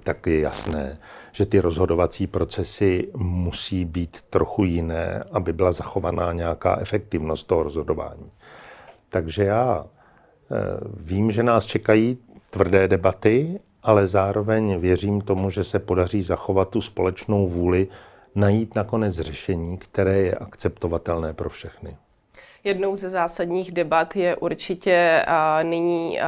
tak 0.04 0.26
je 0.26 0.40
jasné, 0.40 0.98
že 1.32 1.46
ty 1.46 1.60
rozhodovací 1.60 2.26
procesy 2.26 3.08
musí 3.16 3.84
být 3.84 4.22
trochu 4.22 4.64
jiné, 4.64 5.24
aby 5.32 5.52
byla 5.52 5.72
zachovaná 5.72 6.32
nějaká 6.32 6.78
efektivnost 6.80 7.46
toho 7.46 7.62
rozhodování. 7.62 8.30
Takže 9.08 9.44
já 9.44 9.84
eh, 9.84 10.54
vím, 10.96 11.30
že 11.30 11.42
nás 11.42 11.66
čekají 11.66 12.18
tvrdé 12.50 12.88
debaty, 12.88 13.58
ale 13.82 14.08
zároveň 14.08 14.78
věřím 14.78 15.20
tomu, 15.20 15.50
že 15.50 15.64
se 15.64 15.78
podaří 15.78 16.22
zachovat 16.22 16.68
tu 16.70 16.80
společnou 16.80 17.48
vůli 17.48 17.88
najít 18.34 18.74
nakonec 18.74 19.14
řešení, 19.14 19.78
které 19.78 20.18
je 20.18 20.34
akceptovatelné 20.34 21.34
pro 21.34 21.50
všechny. 21.50 21.96
Jednou 22.68 22.96
ze 22.96 23.10
zásadních 23.10 23.72
debat 23.72 24.16
je 24.16 24.36
určitě 24.36 25.24
nyní 25.62 26.18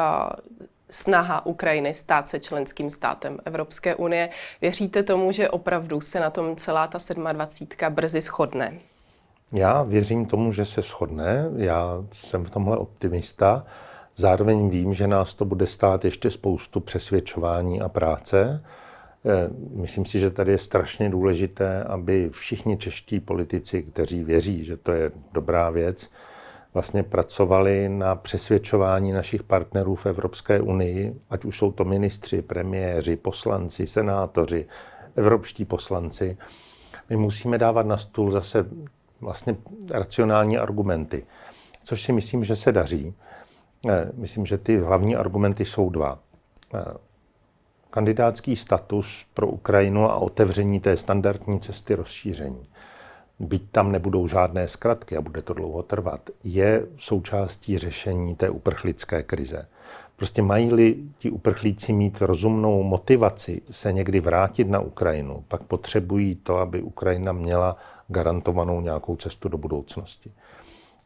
snaha 0.91 1.47
Ukrajiny 1.47 1.95
stát 1.95 2.29
se 2.29 2.41
členským 2.41 2.91
státem 2.91 3.39
Evropské 3.45 3.95
unie. 3.95 4.31
Věříte 4.61 5.03
tomu, 5.03 5.33
že 5.33 5.51
opravdu 5.51 6.01
se 6.01 6.21
na 6.21 6.31
tom 6.31 6.57
celá 6.57 6.87
ta 6.87 6.99
27. 7.33 7.95
brzy 7.95 8.21
shodne? 8.21 8.75
Já 9.53 9.83
věřím 9.83 10.27
tomu, 10.27 10.53
že 10.53 10.65
se 10.65 10.83
shodne. 10.83 11.45
Já 11.57 12.05
jsem 12.13 12.45
v 12.45 12.51
tomhle 12.51 12.77
optimista. 12.77 13.67
Zároveň 14.17 14.69
vím, 14.69 14.95
že 14.95 15.07
nás 15.07 15.35
to 15.35 15.45
bude 15.45 15.67
stát 15.67 16.05
ještě 16.05 16.31
spoustu 16.31 16.81
přesvědčování 16.81 17.81
a 17.81 17.89
práce. 17.89 18.65
Eh, 19.25 19.51
myslím 19.75 20.05
si, 20.05 20.19
že 20.19 20.31
tady 20.31 20.53
je 20.53 20.59
strašně 20.59 21.11
důležité, 21.11 21.83
aby 21.83 22.29
všichni 22.33 22.77
čeští 22.77 23.21
politici, 23.21 23.83
kteří 23.83 24.25
věří, 24.25 24.65
že 24.65 24.77
to 24.77 24.93
je 24.93 25.13
dobrá 25.33 25.71
věc, 25.71 26.11
vlastně 26.75 27.03
pracovali 27.03 27.89
na 27.89 28.15
přesvědčování 28.15 29.13
našich 29.13 29.43
partnerů 29.43 29.95
v 29.95 30.07
Evropské 30.07 30.61
unii, 30.61 31.21
ať 31.31 31.45
už 31.45 31.59
jsou 31.59 31.73
to 31.73 31.85
ministři, 31.85 32.43
premiéři, 32.43 33.17
poslanci, 33.17 33.87
senátoři, 33.87 34.67
evropští 35.17 35.65
poslanci. 35.65 36.39
My 37.09 37.17
musíme 37.17 37.59
dávat 37.59 37.87
na 37.87 37.97
stůl 37.97 38.31
zase 38.31 38.67
vlastně 39.21 39.57
racionální 39.91 40.59
argumenty, 40.59 41.27
což 41.85 42.03
si 42.03 42.13
myslím, 42.13 42.45
že 42.45 42.57
se 42.57 42.73
daří. 42.73 43.15
Eh, 43.89 44.11
myslím, 44.15 44.47
že 44.47 44.59
ty 44.59 44.79
hlavní 44.79 45.17
argumenty 45.17 45.65
jsou 45.65 45.91
dva. 45.91 46.19
Eh, 46.75 46.85
kandidátský 47.91 48.57
status 48.57 49.27
pro 49.35 49.49
Ukrajinu 49.49 50.11
a 50.11 50.17
otevření 50.17 50.81
té 50.81 50.97
standardní 50.97 51.61
cesty 51.61 51.95
rozšíření 51.95 52.70
byť 53.41 53.63
tam 53.73 53.93
nebudou 53.93 54.27
žádné 54.27 54.69
zkratky 54.69 55.17
a 55.17 55.21
bude 55.21 55.43
to 55.43 55.55
dlouho 55.55 55.83
trvat, 55.83 56.31
je 56.45 56.87
součástí 56.97 57.79
řešení 57.79 58.35
té 58.35 58.51
uprchlické 58.51 59.23
krize. 59.23 59.67
Prostě 60.17 60.43
mají-li 60.43 60.97
ti 61.19 61.31
uprchlíci 61.31 61.93
mít 61.93 62.23
rozumnou 62.23 62.83
motivaci 62.83 63.63
se 63.71 63.93
někdy 63.93 64.21
vrátit 64.21 64.69
na 64.69 64.81
Ukrajinu, 64.81 65.45
pak 65.49 65.63
potřebují 65.63 66.35
to, 66.35 66.59
aby 66.59 66.83
Ukrajina 66.83 67.33
měla 67.33 67.77
garantovanou 68.09 68.81
nějakou 68.81 69.17
cestu 69.17 69.49
do 69.49 69.59
budoucnosti. 69.59 70.33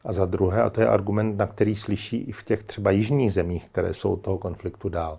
A 0.05 0.12
za 0.12 0.27
druhé, 0.27 0.62
a 0.62 0.70
to 0.70 0.81
je 0.81 0.88
argument, 0.88 1.37
na 1.37 1.47
který 1.47 1.77
slyší 1.77 2.16
i 2.16 2.33
v 2.33 2.42
těch 2.42 2.62
třeba 2.62 2.90
jižních 2.90 3.33
zemích, 3.33 3.64
které 3.73 3.94
jsou 3.94 4.12
od 4.12 4.20
toho 4.20 4.38
konfliktu 4.38 4.88
dál, 4.88 5.18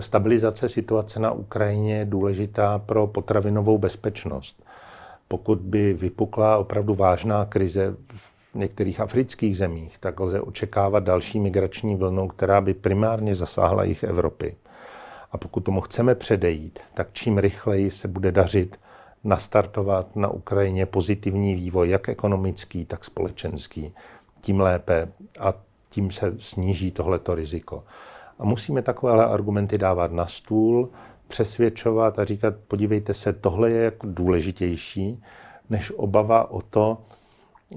stabilizace 0.00 0.68
situace 0.68 1.20
na 1.20 1.32
Ukrajině 1.32 1.98
je 1.98 2.04
důležitá 2.04 2.78
pro 2.78 3.06
potravinovou 3.06 3.78
bezpečnost 3.78 4.62
pokud 5.32 5.58
by 5.58 5.92
vypukla 5.92 6.58
opravdu 6.58 6.94
vážná 6.94 7.44
krize 7.44 7.96
v 8.06 8.54
některých 8.54 9.00
afrických 9.00 9.56
zemích, 9.56 9.98
tak 9.98 10.20
lze 10.20 10.40
očekávat 10.40 11.04
další 11.04 11.40
migrační 11.40 11.96
vlnu, 11.96 12.28
která 12.28 12.60
by 12.60 12.74
primárně 12.74 13.34
zasáhla 13.34 13.84
jich 13.84 14.02
Evropy. 14.02 14.56
A 15.32 15.38
pokud 15.38 15.60
tomu 15.60 15.80
chceme 15.80 16.14
předejít, 16.14 16.78
tak 16.94 17.08
čím 17.12 17.38
rychleji 17.38 17.90
se 17.90 18.08
bude 18.08 18.32
dařit 18.32 18.80
nastartovat 19.24 20.16
na 20.16 20.28
Ukrajině 20.28 20.86
pozitivní 20.86 21.54
vývoj, 21.54 21.88
jak 21.88 22.08
ekonomický, 22.08 22.84
tak 22.84 23.04
společenský, 23.04 23.94
tím 24.40 24.60
lépe 24.60 25.08
a 25.40 25.54
tím 25.88 26.10
se 26.10 26.34
sníží 26.38 26.90
tohleto 26.90 27.34
riziko. 27.34 27.84
A 28.38 28.44
musíme 28.44 28.82
takovéhle 28.82 29.26
argumenty 29.26 29.78
dávat 29.78 30.12
na 30.12 30.26
stůl, 30.26 30.88
přesvědčovat 31.30 32.18
a 32.18 32.24
říkat, 32.24 32.54
podívejte 32.68 33.14
se, 33.14 33.32
tohle 33.32 33.70
je 33.70 33.84
jako 33.84 34.06
důležitější, 34.10 35.22
než 35.70 35.92
obava 35.96 36.50
o 36.50 36.62
to, 36.62 36.98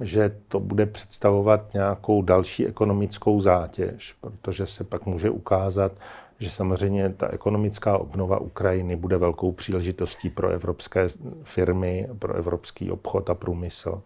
že 0.01 0.37
to 0.47 0.59
bude 0.59 0.85
představovat 0.85 1.73
nějakou 1.73 2.21
další 2.21 2.67
ekonomickou 2.67 3.41
zátěž, 3.41 4.15
protože 4.21 4.65
se 4.65 4.83
pak 4.83 5.05
může 5.05 5.29
ukázat, 5.29 5.91
že 6.39 6.49
samozřejmě 6.49 7.09
ta 7.09 7.27
ekonomická 7.27 7.97
obnova 7.97 8.39
Ukrajiny 8.39 8.95
bude 8.95 9.17
velkou 9.17 9.51
příležitostí 9.51 10.29
pro 10.29 10.49
evropské 10.49 11.07
firmy, 11.43 12.07
pro 12.19 12.33
evropský 12.33 12.91
obchod 12.91 13.29
a 13.29 13.33
průmysl. 13.35 14.01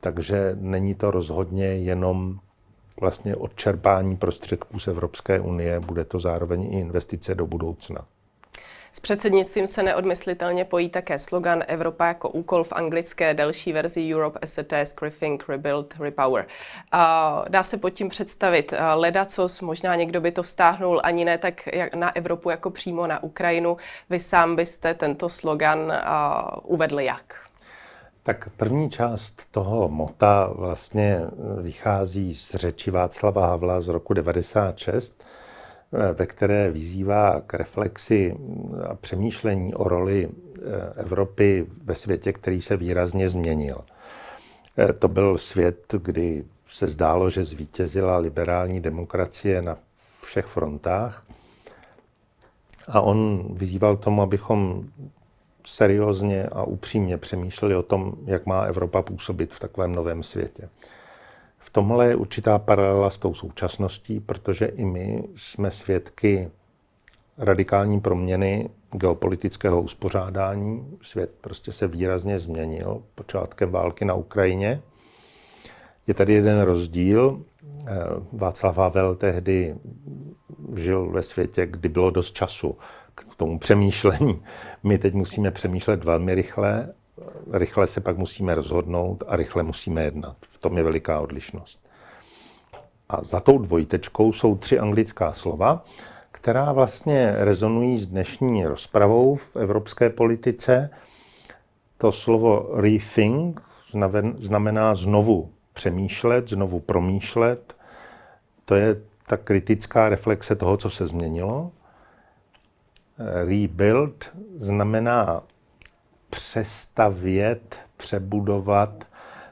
Takže 0.00 0.56
není 0.60 0.94
to 0.94 1.10
rozhodně 1.10 1.64
jenom 1.64 2.38
vlastně 3.00 3.36
odčerpání 3.36 4.16
prostředků 4.16 4.78
z 4.78 4.88
Evropské 4.88 5.40
unie, 5.40 5.80
bude 5.80 6.04
to 6.04 6.18
zároveň 6.18 6.62
i 6.62 6.80
investice 6.80 7.34
do 7.34 7.46
budoucna. 7.46 8.06
S 8.94 9.00
předsednictvím 9.00 9.66
se 9.66 9.82
neodmyslitelně 9.82 10.64
pojí 10.64 10.88
také 10.90 11.18
slogan 11.18 11.64
Evropa 11.66 12.06
jako 12.06 12.28
úkol 12.28 12.64
v 12.64 12.72
anglické 12.72 13.34
delší 13.34 13.72
verzi 13.72 14.14
Europe 14.14 14.38
as 14.42 14.58
a 14.58 14.62
task, 14.62 15.02
rethink, 15.02 15.48
rebuild, 15.48 15.94
repower. 16.00 16.46
A 16.92 17.44
dá 17.48 17.62
se 17.62 17.76
pod 17.76 17.90
tím 17.90 18.08
představit 18.08 18.74
ledacos, 18.94 19.60
možná 19.60 19.96
někdo 19.96 20.20
by 20.20 20.32
to 20.32 20.42
vztáhnul 20.42 21.00
ani 21.04 21.24
ne 21.24 21.38
tak 21.38 21.68
na 21.94 22.16
Evropu 22.16 22.50
jako 22.50 22.70
přímo 22.70 23.06
na 23.06 23.22
Ukrajinu. 23.22 23.76
Vy 24.10 24.18
sám 24.18 24.56
byste 24.56 24.94
tento 24.94 25.28
slogan 25.28 25.92
uvedli 26.62 27.04
jak? 27.04 27.34
Tak 28.22 28.48
první 28.56 28.90
část 28.90 29.42
toho 29.50 29.88
mota 29.88 30.50
vlastně 30.54 31.20
vychází 31.60 32.34
z 32.34 32.54
řeči 32.54 32.90
Václava 32.90 33.46
Havla 33.46 33.80
z 33.80 33.88
roku 33.88 34.14
96, 34.14 35.22
Eh, 35.22 35.41
ve 35.92 36.26
které 36.26 36.70
vyzývá 36.70 37.40
k 37.40 37.54
reflexi 37.54 38.36
a 38.88 38.94
přemýšlení 38.94 39.74
o 39.74 39.88
roli 39.88 40.28
eh, 40.28 40.60
Evropy 40.96 41.66
ve 41.84 41.94
světě, 41.94 42.32
který 42.32 42.60
se 42.60 42.76
výrazně 42.76 43.28
změnil. 43.28 43.84
Eh, 44.78 44.92
to 44.92 45.08
byl 45.08 45.38
svět, 45.38 45.94
kdy 46.02 46.44
se 46.68 46.88
zdálo, 46.88 47.30
že 47.30 47.44
zvítězila 47.44 48.18
liberální 48.18 48.80
demokracie 48.80 49.62
na 49.62 49.76
všech 50.22 50.46
frontách. 50.46 51.24
A 52.88 53.00
on 53.00 53.48
vyzýval 53.50 53.96
tomu, 53.96 54.22
abychom 54.22 54.88
seriózně 55.66 56.46
a 56.46 56.62
upřímně 56.62 57.18
přemýšleli 57.18 57.74
o 57.74 57.82
tom, 57.82 58.12
jak 58.24 58.46
má 58.46 58.62
Evropa 58.62 59.02
působit 59.02 59.54
v 59.54 59.60
takovém 59.60 59.94
novém 59.94 60.22
světě. 60.22 60.68
V 61.64 61.70
tomhle 61.70 62.08
je 62.08 62.16
určitá 62.16 62.58
paralela 62.58 63.10
s 63.10 63.18
tou 63.18 63.34
současností, 63.34 64.20
protože 64.20 64.66
i 64.66 64.84
my 64.84 65.24
jsme 65.36 65.70
svědky 65.70 66.50
radikální 67.38 68.00
proměny 68.00 68.70
geopolitického 68.92 69.82
uspořádání. 69.82 70.98
Svět 71.02 71.30
prostě 71.40 71.72
se 71.72 71.86
výrazně 71.86 72.38
změnil 72.38 73.02
počátkem 73.14 73.70
války 73.70 74.04
na 74.04 74.14
Ukrajině. 74.14 74.82
Je 76.06 76.14
tady 76.14 76.32
jeden 76.32 76.60
rozdíl. 76.60 77.42
Eh, 77.86 77.92
Václav 78.32 78.76
Havel 78.76 79.14
tehdy 79.14 79.76
žil 80.76 81.10
ve 81.10 81.22
světě, 81.22 81.66
kdy 81.66 81.88
bylo 81.88 82.10
dost 82.10 82.32
času 82.32 82.76
k 83.14 83.36
tomu 83.36 83.58
přemýšlení. 83.58 84.42
My 84.82 84.98
teď 84.98 85.14
musíme 85.14 85.50
přemýšlet 85.50 86.04
velmi 86.04 86.34
rychle 86.34 86.94
rychle 87.52 87.86
se 87.86 88.00
pak 88.00 88.18
musíme 88.18 88.54
rozhodnout 88.54 89.24
a 89.26 89.36
rychle 89.36 89.62
musíme 89.62 90.02
jednat. 90.02 90.36
V 90.40 90.58
tom 90.58 90.76
je 90.76 90.82
veliká 90.82 91.20
odlišnost. 91.20 91.88
A 93.08 93.22
za 93.22 93.40
tou 93.40 93.58
dvojtečkou 93.58 94.32
jsou 94.32 94.56
tři 94.56 94.78
anglická 94.78 95.32
slova, 95.32 95.84
která 96.30 96.72
vlastně 96.72 97.34
rezonují 97.36 97.98
s 97.98 98.06
dnešní 98.06 98.66
rozpravou 98.66 99.34
v 99.34 99.56
evropské 99.56 100.10
politice. 100.10 100.90
To 101.98 102.12
slovo 102.12 102.70
rethink 102.74 103.62
znamená 104.38 104.94
znovu 104.94 105.50
přemýšlet, 105.72 106.48
znovu 106.48 106.80
promýšlet. 106.80 107.76
To 108.64 108.74
je 108.74 109.00
ta 109.26 109.36
kritická 109.36 110.08
reflexe 110.08 110.56
toho, 110.56 110.76
co 110.76 110.90
se 110.90 111.06
změnilo. 111.06 111.70
Rebuild 113.18 114.30
znamená 114.56 115.42
přestavět, 116.32 117.76
přebudovat, 117.96 119.04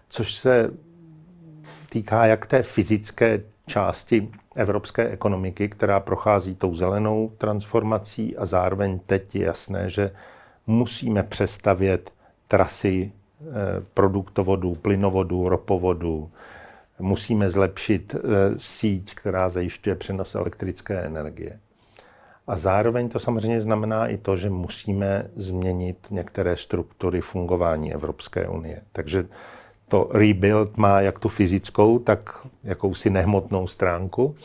což 0.09 0.35
se 0.35 0.71
týká 1.89 2.27
jak 2.27 2.47
té 2.47 2.63
fyzické 2.63 3.43
části 3.67 4.31
evropské 4.57 5.09
ekonomiky, 5.09 5.69
která 5.69 6.01
prochází 6.01 6.55
tou 6.55 6.75
zelenou 6.75 7.33
transformací 7.39 8.37
a 8.37 8.45
zároveň 8.45 8.99
teď 9.07 9.37
je 9.37 9.47
jasné, 9.47 9.91
že 9.91 10.11
musíme 10.67 11.23
přestavět 11.23 12.13
trasy 12.49 13.13
eh, 13.13 13.45
produktovodů, 13.95 14.75
plynovodů, 14.75 15.49
ropovodů, 15.49 16.31
musíme 16.99 17.51
zlepšit 17.51 18.15
eh, 18.15 18.19
síť, 18.57 19.15
která 19.15 19.49
zajišťuje 19.49 19.97
přenos 19.97 20.35
elektrické 20.35 21.01
energie. 21.01 21.61
A 22.51 22.57
zároveň 22.57 23.09
to 23.09 23.19
samozřejmě 23.19 23.61
znamená 23.61 24.07
i 24.07 24.17
to, 24.17 24.37
že 24.37 24.51
musíme 24.51 25.31
změnit 25.37 26.07
některé 26.11 26.57
struktury 26.57 27.21
fungování 27.21 27.95
Evropské 27.95 28.49
unie. 28.49 28.83
Takže 28.93 29.29
to 29.89 30.09
rebuild 30.13 30.77
má 30.77 31.01
jak 31.01 31.19
tu 31.19 31.29
fyzickou, 31.29 31.99
tak 31.99 32.47
jakousi 32.65 33.11
nehmotnou 33.11 33.67
stránku. 33.67 34.37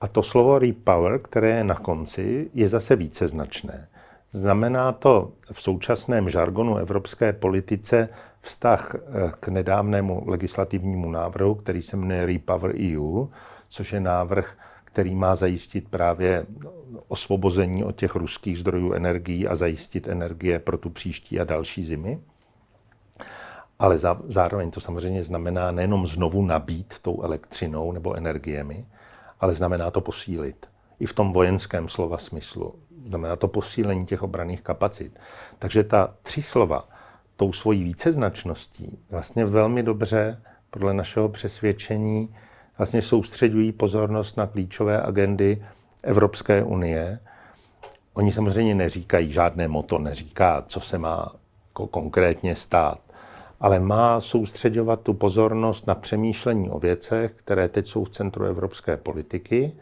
A 0.00 0.08
to 0.08 0.22
slovo 0.22 0.58
repower, 0.58 1.18
které 1.18 1.48
je 1.48 1.64
na 1.64 1.74
konci, 1.74 2.50
je 2.54 2.68
zase 2.68 2.96
více 2.96 3.28
značné. 3.28 3.88
Znamená 4.30 4.92
to 4.92 5.32
v 5.52 5.62
současném 5.62 6.28
žargonu 6.28 6.76
evropské 6.76 7.32
politice 7.32 8.08
vztah 8.40 8.94
eh, 8.94 9.32
k 9.40 9.48
nedávnému 9.48 10.22
legislativnímu 10.26 11.10
návrhu, 11.10 11.54
který 11.54 11.82
se 11.82 11.96
jmenuje 11.96 12.26
Repower 12.26 12.74
EU, 12.74 13.26
což 13.68 13.92
je 13.92 14.00
návrh, 14.00 14.56
který 14.94 15.14
má 15.14 15.34
zajistit 15.34 15.88
právě 15.88 16.46
osvobození 17.08 17.84
od 17.84 17.96
těch 17.96 18.14
ruských 18.14 18.58
zdrojů 18.58 18.92
energií 18.92 19.48
a 19.48 19.54
zajistit 19.54 20.08
energie 20.08 20.58
pro 20.58 20.78
tu 20.78 20.90
příští 20.90 21.40
a 21.40 21.44
další 21.44 21.84
zimy. 21.84 22.20
Ale 23.78 23.98
zároveň 24.28 24.70
to 24.70 24.80
samozřejmě 24.80 25.24
znamená 25.24 25.70
nejenom 25.70 26.06
znovu 26.06 26.46
nabít 26.46 26.94
tou 27.02 27.22
elektřinou 27.22 27.92
nebo 27.92 28.14
energiemi, 28.14 28.86
ale 29.40 29.54
znamená 29.54 29.90
to 29.90 30.00
posílit. 30.00 30.66
I 31.00 31.06
v 31.06 31.12
tom 31.12 31.32
vojenském 31.32 31.88
slova 31.88 32.18
smyslu. 32.18 32.74
Znamená 33.06 33.36
to 33.36 33.48
posílení 33.48 34.06
těch 34.06 34.22
obraných 34.22 34.62
kapacit. 34.62 35.18
Takže 35.58 35.84
ta 35.84 36.14
tři 36.22 36.42
slova 36.42 36.88
tou 37.36 37.52
svojí 37.52 37.84
víceznačností 37.84 38.98
vlastně 39.10 39.44
velmi 39.44 39.82
dobře 39.82 40.42
podle 40.70 40.94
našeho 40.94 41.28
přesvědčení 41.28 42.34
vlastně 42.78 43.02
soustředují 43.02 43.72
pozornost 43.72 44.36
na 44.36 44.46
klíčové 44.46 45.02
agendy 45.02 45.64
Evropské 46.02 46.62
unie. 46.62 47.18
Oni 48.14 48.32
samozřejmě 48.32 48.74
neříkají, 48.74 49.32
žádné 49.32 49.68
moto 49.68 49.98
neříká, 49.98 50.64
co 50.66 50.80
se 50.80 50.98
má 50.98 51.32
konkrétně 51.72 52.54
stát, 52.54 53.00
ale 53.60 53.80
má 53.80 54.20
soustředovat 54.20 55.00
tu 55.00 55.14
pozornost 55.14 55.86
na 55.86 55.94
přemýšlení 55.94 56.70
o 56.70 56.78
věcech, 56.78 57.32
které 57.32 57.68
teď 57.68 57.86
jsou 57.86 58.04
v 58.04 58.10
centru 58.10 58.44
evropské 58.44 58.96
politiky 58.96 59.72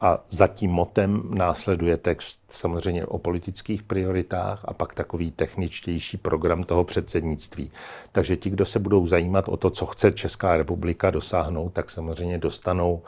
a 0.00 0.24
za 0.30 0.46
tím 0.46 0.70
motem 0.70 1.22
následuje 1.30 1.96
text 1.96 2.38
samozřejmě 2.48 3.06
o 3.06 3.18
politických 3.18 3.82
prioritách 3.82 4.64
a 4.64 4.72
pak 4.72 4.94
takový 4.94 5.30
techničtější 5.30 6.16
program 6.16 6.64
toho 6.64 6.84
předsednictví. 6.84 7.72
Takže 8.12 8.36
ti, 8.36 8.50
kdo 8.50 8.66
se 8.66 8.78
budou 8.78 9.06
zajímat 9.06 9.48
o 9.48 9.56
to, 9.56 9.70
co 9.70 9.86
chce 9.86 10.12
Česká 10.12 10.56
republika 10.56 11.10
dosáhnout, 11.10 11.72
tak 11.72 11.90
samozřejmě 11.90 12.38
dostanou, 12.38 13.02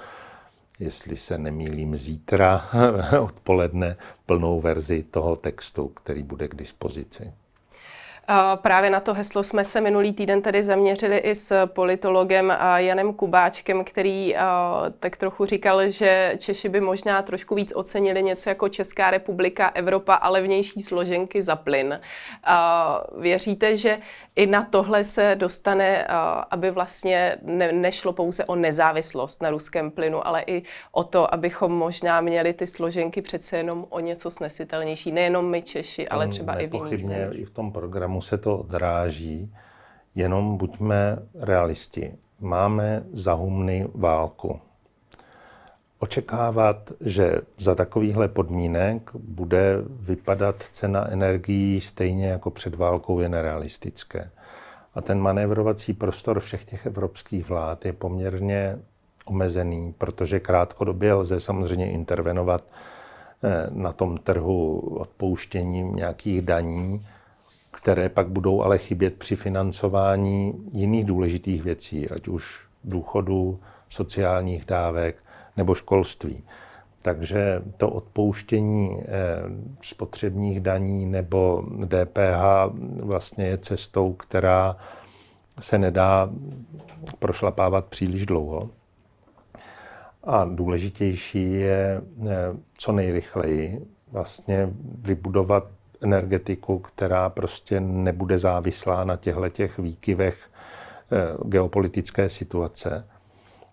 jestli 0.79 1.17
se 1.17 1.39
nemýlím, 1.39 1.97
zítra 1.97 2.69
odpoledne 3.21 3.97
plnou 4.27 4.61
verzi 4.61 5.03
toho 5.03 5.37
textu, 5.37 5.89
který 5.89 6.23
bude 6.23 6.49
k 6.49 6.55
dispozici. 6.55 7.33
Právě 8.57 8.91
na 8.91 9.01
to 9.01 9.15
heslo 9.15 9.43
jsme 9.43 9.65
se 9.65 9.81
minulý 9.81 10.13
týden 10.13 10.43
tedy 10.43 10.63
zaměřili 10.63 11.19
i 11.19 11.35
s 11.35 11.67
politologem 11.67 12.57
Janem 12.77 13.13
Kubáčkem, 13.13 13.85
který 13.85 14.35
tak 15.01 15.17
trochu 15.17 15.45
říkal, 15.45 15.91
že 15.91 16.35
Češi 16.39 16.69
by 16.69 16.81
možná 16.81 17.23
trošku 17.23 17.55
víc 17.55 17.73
ocenili 17.77 18.23
něco 18.23 18.49
jako 18.49 18.69
Česká 18.69 19.11
republika, 19.11 19.71
Evropa 19.75 20.15
a 20.15 20.29
levnější 20.29 20.83
složenky 20.83 21.43
za 21.43 21.57
plyn. 21.57 22.01
Věříte, 23.19 23.77
že 23.77 23.99
i 24.39 24.47
na 24.47 24.65
tohle 24.65 25.05
se 25.05 25.37
dostane, 25.39 26.07
aby 26.51 26.71
vlastně 26.71 27.39
ne, 27.43 27.73
nešlo 27.73 28.13
pouze 28.13 28.45
o 28.45 28.57
nezávislost 28.57 29.43
na 29.43 29.51
ruském 29.51 29.91
plynu, 29.91 30.27
ale 30.27 30.45
i 30.47 30.63
o 30.93 31.05
to, 31.05 31.35
abychom 31.35 31.73
možná 31.73 32.21
měli 32.21 32.53
ty 32.53 32.67
složenky 32.67 33.23
přece 33.23 33.57
jenom 33.57 33.81
o 33.89 34.01
něco 34.01 34.31
snesitelnější. 34.31 35.13
Nejenom 35.13 35.51
my 35.51 35.63
Češi, 35.63 36.09
ale 36.09 36.29
třeba 36.29 36.55
i 36.55 36.67
v 36.67 36.75
jiných 36.75 37.07
zemích. 37.07 37.41
i 37.41 37.45
v 37.45 37.51
tom 37.51 37.73
programu 37.73 38.21
se 38.21 38.39
to 38.39 38.59
odráží, 38.59 39.55
jenom 40.15 40.57
buďme 40.57 41.19
realisti. 41.35 42.15
Máme 42.41 43.03
za 43.13 43.33
humny 43.33 43.87
válku. 43.95 44.61
Očekávat, 46.01 46.93
že 47.01 47.41
za 47.59 47.75
takovýchhle 47.75 48.29
podmínek 48.29 49.11
bude 49.15 49.77
vypadat 49.89 50.65
cena 50.73 51.11
energií 51.11 51.81
stejně 51.81 52.29
jako 52.29 52.51
před 52.51 52.75
válkou 52.75 53.21
je 53.21 53.29
nerealistické. 53.29 54.31
A 54.95 55.01
ten 55.01 55.21
manévrovací 55.21 55.93
prostor 55.93 56.41
všech 56.41 56.65
těch 56.65 56.87
evropských 56.87 57.49
vlád 57.49 57.85
je 57.85 57.93
poměrně 57.93 58.79
omezený, 59.25 59.95
protože 59.99 60.41
krátkodobě 60.41 61.15
lze 61.15 61.41
samozřejmě 61.41 61.91
intervenovat 61.91 62.65
eh, 63.45 63.67
na 63.71 63.93
tom 63.93 64.19
trhu 64.19 64.79
odpouštěním 64.79 65.97
nějakých 65.97 66.43
daní, 66.43 67.07
které 67.71 68.09
pak 68.09 68.29
budou 68.29 68.63
ale 68.63 68.79
chybět 68.79 69.15
při 69.15 69.37
financování 69.37 70.55
jiných 70.73 71.05
důležitých 71.05 71.63
věcí, 71.63 72.11
ať 72.11 72.29
už 72.29 72.61
důchodu, 72.85 73.61
sociálních 73.89 74.65
dávek 74.65 75.17
nebo 75.59 75.75
školství. 75.75 76.45
Takže 77.03 77.63
to 77.77 77.91
odpouštění 77.91 79.01
eh, 79.01 79.07
spotřebních 79.83 80.61
daní 80.61 81.07
nebo 81.07 81.65
DPH 81.87 82.75
vlastně 83.03 83.47
je 83.47 83.59
cestou, 83.59 84.13
která 84.13 84.77
se 85.61 85.79
nedá 85.79 86.31
prošlapávat 87.19 87.87
příliš 87.87 88.27
dlouho. 88.27 88.71
A 90.25 90.45
důležitější 90.45 91.53
je 91.53 92.01
eh, 92.01 92.31
co 92.79 92.93
nejrychleji 92.93 93.87
vlastně 94.13 94.69
vybudovat 95.03 95.65
energetiku, 96.01 96.79
která 96.79 97.31
prostě 97.31 97.81
nebude 97.81 98.39
závislá 98.39 99.05
na 99.05 99.17
těchto 99.17 99.49
těch 99.49 99.79
výkyvech 99.79 100.51
eh, 101.13 101.17
geopolitické 101.45 102.29
situace. 102.29 103.05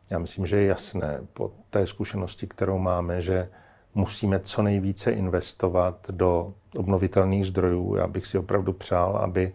Já 0.10 0.20
myslím, 0.20 0.46
že 0.46 0.58
je 0.58 0.66
jasné 0.66 1.20
po 1.34 1.52
té 1.70 1.88
zkušenosti, 1.88 2.48
kterou 2.48 2.78
máme, 2.78 3.22
že 3.22 3.50
musíme 3.96 4.40
co 4.40 4.62
nejvíce 4.62 5.12
investovat 5.12 5.96
do 6.12 6.54
obnovitelných 6.78 7.46
zdrojů. 7.46 7.96
Já 7.96 8.08
bych 8.08 8.26
si 8.26 8.38
opravdu 8.38 8.74
přál, 8.74 9.18
aby 9.18 9.54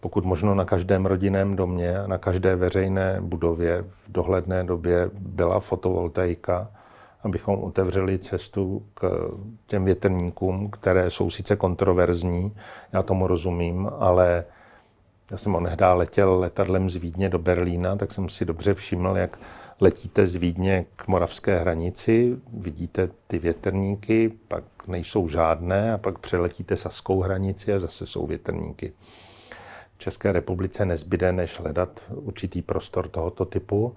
pokud 0.00 0.24
možno 0.24 0.54
na 0.54 0.64
každém 0.64 1.06
rodinném 1.06 1.56
domě 1.56 1.94
na 2.06 2.18
každé 2.18 2.56
veřejné 2.56 3.18
budově 3.20 3.82
v 3.82 4.12
dohledné 4.12 4.64
době 4.64 5.10
byla 5.12 5.60
fotovoltaika, 5.60 6.70
abychom 7.22 7.58
otevřeli 7.58 8.18
cestu 8.18 8.82
k 8.94 9.30
těm 9.66 9.84
větrníkům, 9.84 10.70
které 10.70 11.10
jsou 11.10 11.30
sice 11.30 11.56
kontroverzní, 11.56 12.56
já 12.92 13.02
tomu 13.02 13.26
rozumím, 13.26 13.90
ale 13.98 14.44
já 15.30 15.38
jsem 15.38 15.54
onehdá 15.54 15.94
letěl 15.94 16.38
letadlem 16.38 16.90
z 16.90 16.96
Vídně 16.96 17.28
do 17.28 17.38
Berlína, 17.38 17.96
tak 17.96 18.12
jsem 18.12 18.28
si 18.28 18.44
dobře 18.44 18.74
všiml, 18.74 19.16
jak 19.16 19.38
letíte 19.80 20.26
z 20.26 20.34
Vídně 20.34 20.84
k 20.96 21.08
moravské 21.08 21.58
hranici, 21.58 22.36
vidíte 22.52 23.08
ty 23.26 23.38
větrníky, 23.38 24.32
pak 24.48 24.64
nejsou 24.86 25.28
žádné 25.28 25.92
a 25.92 25.98
pak 25.98 26.18
přeletíte 26.18 26.76
saskou 26.76 27.20
hranici 27.20 27.74
a 27.74 27.78
zase 27.78 28.06
jsou 28.06 28.26
větrníky. 28.26 28.92
V 29.96 29.98
České 29.98 30.32
republice 30.32 30.84
nezbyde, 30.84 31.32
než 31.32 31.60
hledat 31.60 32.00
určitý 32.14 32.62
prostor 32.62 33.08
tohoto 33.08 33.44
typu 33.44 33.96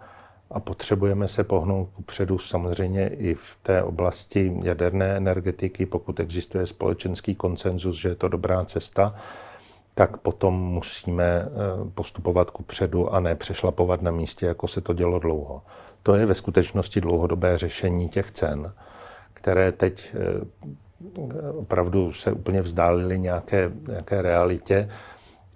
a 0.52 0.60
potřebujeme 0.60 1.28
se 1.28 1.44
pohnout 1.44 1.90
kupředu 1.96 2.38
samozřejmě 2.38 3.08
i 3.08 3.34
v 3.34 3.58
té 3.64 3.84
oblasti 3.84 4.60
jaderné 4.64 5.18
energetiky, 5.18 5.86
pokud 5.86 6.20
existuje 6.20 6.68
společenský 6.68 7.36
konsenzus, 7.36 7.96
že 7.96 8.10
je 8.10 8.16
to 8.16 8.28
dobrá 8.28 8.66
cesta, 8.66 9.16
tak 9.96 10.18
potom 10.18 10.54
musíme 10.54 11.24
eh, 11.24 11.50
postupovat 11.96 12.50
kupředu 12.50 13.14
a 13.14 13.20
ne 13.20 13.36
přešlapovat 13.36 14.02
na 14.02 14.12
místě, 14.12 14.46
jako 14.46 14.68
se 14.68 14.82
to 14.82 14.94
dělo 14.94 15.20
dlouho. 15.20 15.62
To 16.04 16.16
je 16.16 16.26
ve 16.26 16.36
skutečnosti 16.36 17.02
dlouhodobé 17.02 17.58
řešení 17.58 18.10
těch 18.10 18.32
cen, 18.32 18.74
které 19.34 19.72
teď 19.72 20.16
eh, 20.16 21.50
opravdu 21.50 22.14
se 22.14 22.32
úplně 22.32 22.62
vzdálily 22.62 23.20
nějaké, 23.20 23.72
nějaké 23.88 24.22
realitě 24.22 24.90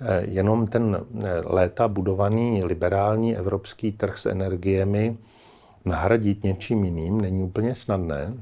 Eh, 0.02 0.22
jenom 0.28 0.68
ten 0.68 1.06
léta 1.46 1.88
budovaný 1.88 2.64
liberální 2.64 3.38
evropský 3.38 3.92
trh 3.92 4.20
s 4.20 4.26
energiemi 4.26 5.18
nahradit 5.86 6.44
něčím 6.44 6.84
jiným 6.84 7.22
není 7.22 7.44
úplně 7.44 7.76
snadné. 7.76 8.34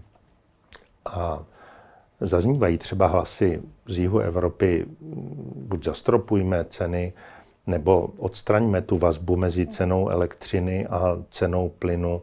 A 1.06 1.44
zaznívají 2.22 2.78
třeba 2.78 3.08
hlasy 3.08 3.62
z 3.88 3.98
jihu 3.98 4.20
Evropy, 4.20 4.86
buď 5.56 5.86
zastropujme 5.86 6.66
ceny, 6.70 7.14
nebo 7.68 8.10
odstraňme 8.18 8.82
tu 8.82 8.98
vazbu 8.98 9.36
mezi 9.36 9.68
cenou 9.68 10.10
elektřiny 10.10 10.88
a 10.88 11.18
cenou 11.30 11.70
plynu. 11.70 12.22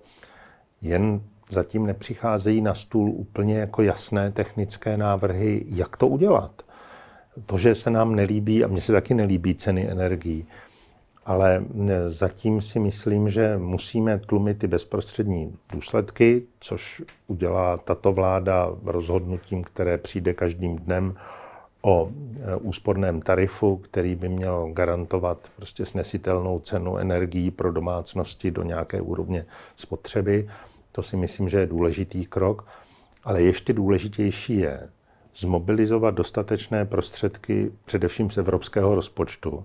Jen 0.83 1.21
zatím 1.51 1.87
nepřicházejí 1.87 2.61
na 2.61 2.75
stůl 2.75 3.11
úplně 3.11 3.59
jako 3.59 3.83
jasné 3.83 4.31
technické 4.31 4.97
návrhy, 4.97 5.65
jak 5.69 5.97
to 5.97 6.09
udělat. 6.09 6.63
To, 7.47 7.59
že 7.59 7.75
se 7.75 7.91
nám 7.91 8.15
nelíbí, 8.15 8.65
a 8.65 8.67
mně 8.67 8.81
se 8.81 8.93
taky 8.93 9.15
nelíbí 9.15 9.55
ceny 9.55 9.91
energií, 9.91 10.47
ale 11.27 11.65
zatím 12.09 12.61
si 12.61 12.79
myslím, 12.81 13.29
že 13.29 13.59
musíme 13.59 14.19
tlumit 14.19 14.59
ty 14.59 14.67
bezprostřední 14.67 15.57
důsledky, 15.73 16.43
což 16.61 17.03
udělá 17.27 17.77
tato 17.77 18.13
vláda 18.13 18.69
rozhodnutím, 18.85 19.65
které 19.65 19.99
přijde 19.99 20.35
každým 20.35 20.77
dnem 20.77 21.15
o 21.83 22.09
e, 22.09 22.57
úsporném 22.57 23.23
tarifu, 23.23 23.77
který 23.77 24.15
by 24.15 24.29
měl 24.29 24.71
garantovat 24.73 25.39
prostě 25.57 25.87
snesitelnou 25.87 26.59
cenu 26.59 26.97
energií 26.97 27.51
pro 27.51 27.73
domácnosti 27.73 28.51
do 28.51 28.63
nějaké 28.63 29.01
úrovně 29.01 29.47
spotřeby. 29.77 30.49
To 30.93 31.03
si 31.03 31.17
myslím, 31.17 31.49
že 31.49 31.59
je 31.59 31.67
důležitý 31.67 32.27
krok. 32.27 32.67
Ale 33.25 33.43
ještě 33.43 33.73
důležitější 33.73 34.57
je 34.57 34.89
zmobilizovat 35.37 36.15
dostatečné 36.15 36.85
prostředky, 36.85 37.71
především 37.85 38.31
z 38.31 38.39
evropského 38.39 38.95
rozpočtu, 38.95 39.65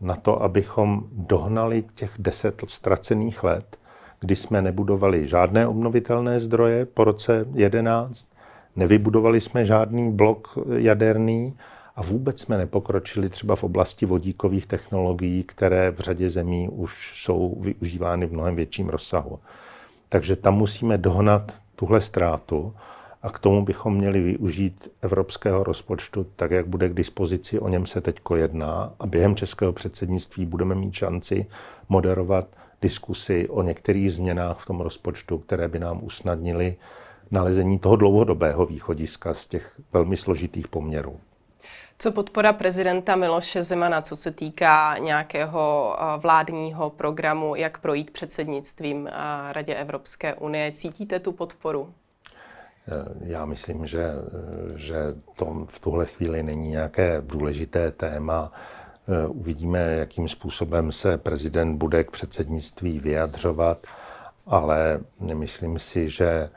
na 0.00 0.16
to, 0.16 0.42
abychom 0.42 1.04
dohnali 1.12 1.84
těch 1.94 2.10
deset 2.18 2.62
ztracených 2.66 3.44
let, 3.44 3.78
kdy 4.20 4.36
jsme 4.36 4.62
nebudovali 4.62 5.28
žádné 5.28 5.66
obnovitelné 5.66 6.40
zdroje 6.40 6.86
po 6.86 7.04
roce 7.04 7.46
11, 7.54 8.28
nevybudovali 8.76 9.40
jsme 9.40 9.64
žádný 9.64 10.12
blok 10.12 10.58
jaderný 10.76 11.54
a 11.96 12.02
vůbec 12.02 12.40
jsme 12.40 12.58
nepokročili 12.58 13.28
třeba 13.28 13.56
v 13.56 13.64
oblasti 13.64 14.06
vodíkových 14.06 14.66
technologií, 14.66 15.42
které 15.42 15.90
v 15.90 16.00
řadě 16.00 16.30
zemí 16.30 16.68
už 16.68 17.22
jsou 17.22 17.56
využívány 17.60 18.26
v 18.26 18.32
mnohem 18.32 18.56
větším 18.56 18.88
rozsahu. 18.88 19.38
Takže 20.08 20.36
tam 20.36 20.54
musíme 20.54 20.98
dohnat 20.98 21.52
tuhle 21.76 22.00
ztrátu 22.00 22.74
a 23.22 23.30
k 23.30 23.38
tomu 23.38 23.64
bychom 23.64 23.94
měli 23.94 24.20
využít 24.20 24.88
evropského 25.02 25.64
rozpočtu 25.64 26.26
tak, 26.36 26.50
jak 26.50 26.66
bude 26.66 26.88
k 26.88 26.94
dispozici, 26.94 27.58
o 27.58 27.68
něm 27.68 27.86
se 27.86 28.00
teď 28.00 28.20
jedná 28.34 28.92
a 29.00 29.06
během 29.06 29.34
českého 29.34 29.72
předsednictví 29.72 30.46
budeme 30.46 30.74
mít 30.74 30.94
šanci 30.94 31.46
moderovat 31.88 32.46
diskusy 32.82 33.48
o 33.48 33.62
některých 33.62 34.12
změnách 34.12 34.58
v 34.58 34.66
tom 34.66 34.80
rozpočtu, 34.80 35.38
které 35.38 35.68
by 35.68 35.78
nám 35.78 36.00
usnadnily 36.02 36.76
nalezení 37.30 37.78
toho 37.78 37.96
dlouhodobého 37.96 38.66
východiska 38.66 39.34
z 39.34 39.46
těch 39.46 39.80
velmi 39.92 40.16
složitých 40.16 40.68
poměrů. 40.68 41.20
Co 41.98 42.12
podpora 42.12 42.52
prezidenta 42.52 43.16
Miloše 43.16 43.62
Zemana, 43.62 44.02
co 44.02 44.16
se 44.16 44.30
týká 44.30 44.98
nějakého 44.98 45.96
vládního 46.18 46.90
programu, 46.90 47.54
jak 47.54 47.78
projít 47.78 48.10
předsednictvím 48.10 49.08
Radě 49.52 49.74
Evropské 49.74 50.34
unie, 50.34 50.72
cítíte 50.72 51.20
tu 51.20 51.32
podporu? 51.32 51.92
Eh, 52.90 53.04
já 53.20 53.44
myslím, 53.44 53.86
že, 53.86 54.02
eh, 54.02 54.78
že 54.78 54.96
to 55.36 55.66
v 55.68 55.78
tuhle 55.78 56.06
chvíli 56.06 56.42
není 56.42 56.68
nějaké 56.68 57.22
důležité 57.26 57.90
téma. 57.90 58.52
Eh, 59.08 59.26
uvidíme, 59.26 59.78
jakým 59.78 60.28
způsobem 60.28 60.92
se 60.92 61.18
prezident 61.18 61.76
bude 61.78 62.04
k 62.04 62.10
předsednictví 62.10 63.00
vyjadřovat, 63.00 63.78
ale 64.46 65.00
myslím 65.34 65.78
si, 65.78 66.08
že 66.08 66.50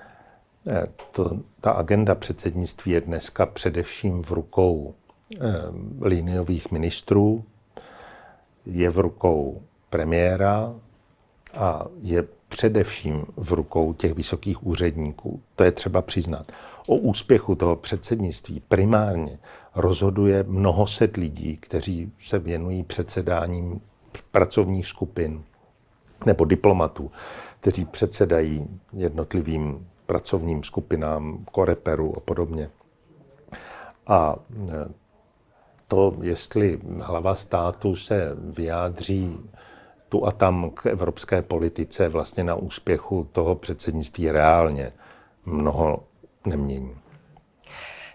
to, 1.11 1.39
ta 1.61 1.71
agenda 1.71 2.15
předsednictví 2.15 2.91
je 2.91 3.01
dneska 3.01 3.45
především 3.45 4.23
v 4.23 4.31
rukou 4.31 4.95
liniových 6.01 6.71
ministrů, 6.71 7.43
je 8.65 8.89
v 8.89 8.97
rukou 8.99 9.61
premiéra 9.89 10.73
a 11.57 11.85
je 12.01 12.23
především 12.51 13.25
v 13.37 13.51
rukou 13.51 13.93
těch 13.93 14.13
vysokých 14.13 14.67
úředníků. 14.67 15.41
To 15.55 15.63
je 15.63 15.71
třeba 15.71 16.01
přiznat. 16.01 16.51
O 16.87 16.95
úspěchu 16.95 17.55
toho 17.55 17.75
předsednictví 17.75 18.59
primárně 18.67 19.39
rozhoduje 19.75 20.43
mnoho 20.47 20.87
set 20.87 21.17
lidí, 21.17 21.57
kteří 21.57 22.11
se 22.19 22.39
věnují 22.39 22.83
předsedáním 22.83 23.81
pracovních 24.31 24.87
skupin 24.87 25.43
nebo 26.25 26.45
diplomatů, 26.45 27.11
kteří 27.59 27.85
předsedají 27.85 28.67
jednotlivým 28.93 29.87
pracovním 30.05 30.63
skupinám, 30.63 31.45
koreperu 31.51 32.17
a 32.17 32.19
podobně. 32.19 32.69
A 34.07 34.35
e, 34.69 34.89
to, 35.87 36.17
jestli 36.21 36.79
hlava 36.99 37.35
státu 37.35 37.95
se 37.95 38.31
vyjádří 38.35 39.39
tu 40.11 40.27
a 40.27 40.31
tam 40.31 40.69
k 40.69 40.85
evropské 40.85 41.41
politice 41.41 42.09
vlastně 42.09 42.43
na 42.43 42.55
úspěchu 42.55 43.27
toho 43.31 43.55
předsednictví 43.55 44.31
reálně 44.31 44.91
mnoho 45.45 46.03
nemění. 46.45 46.95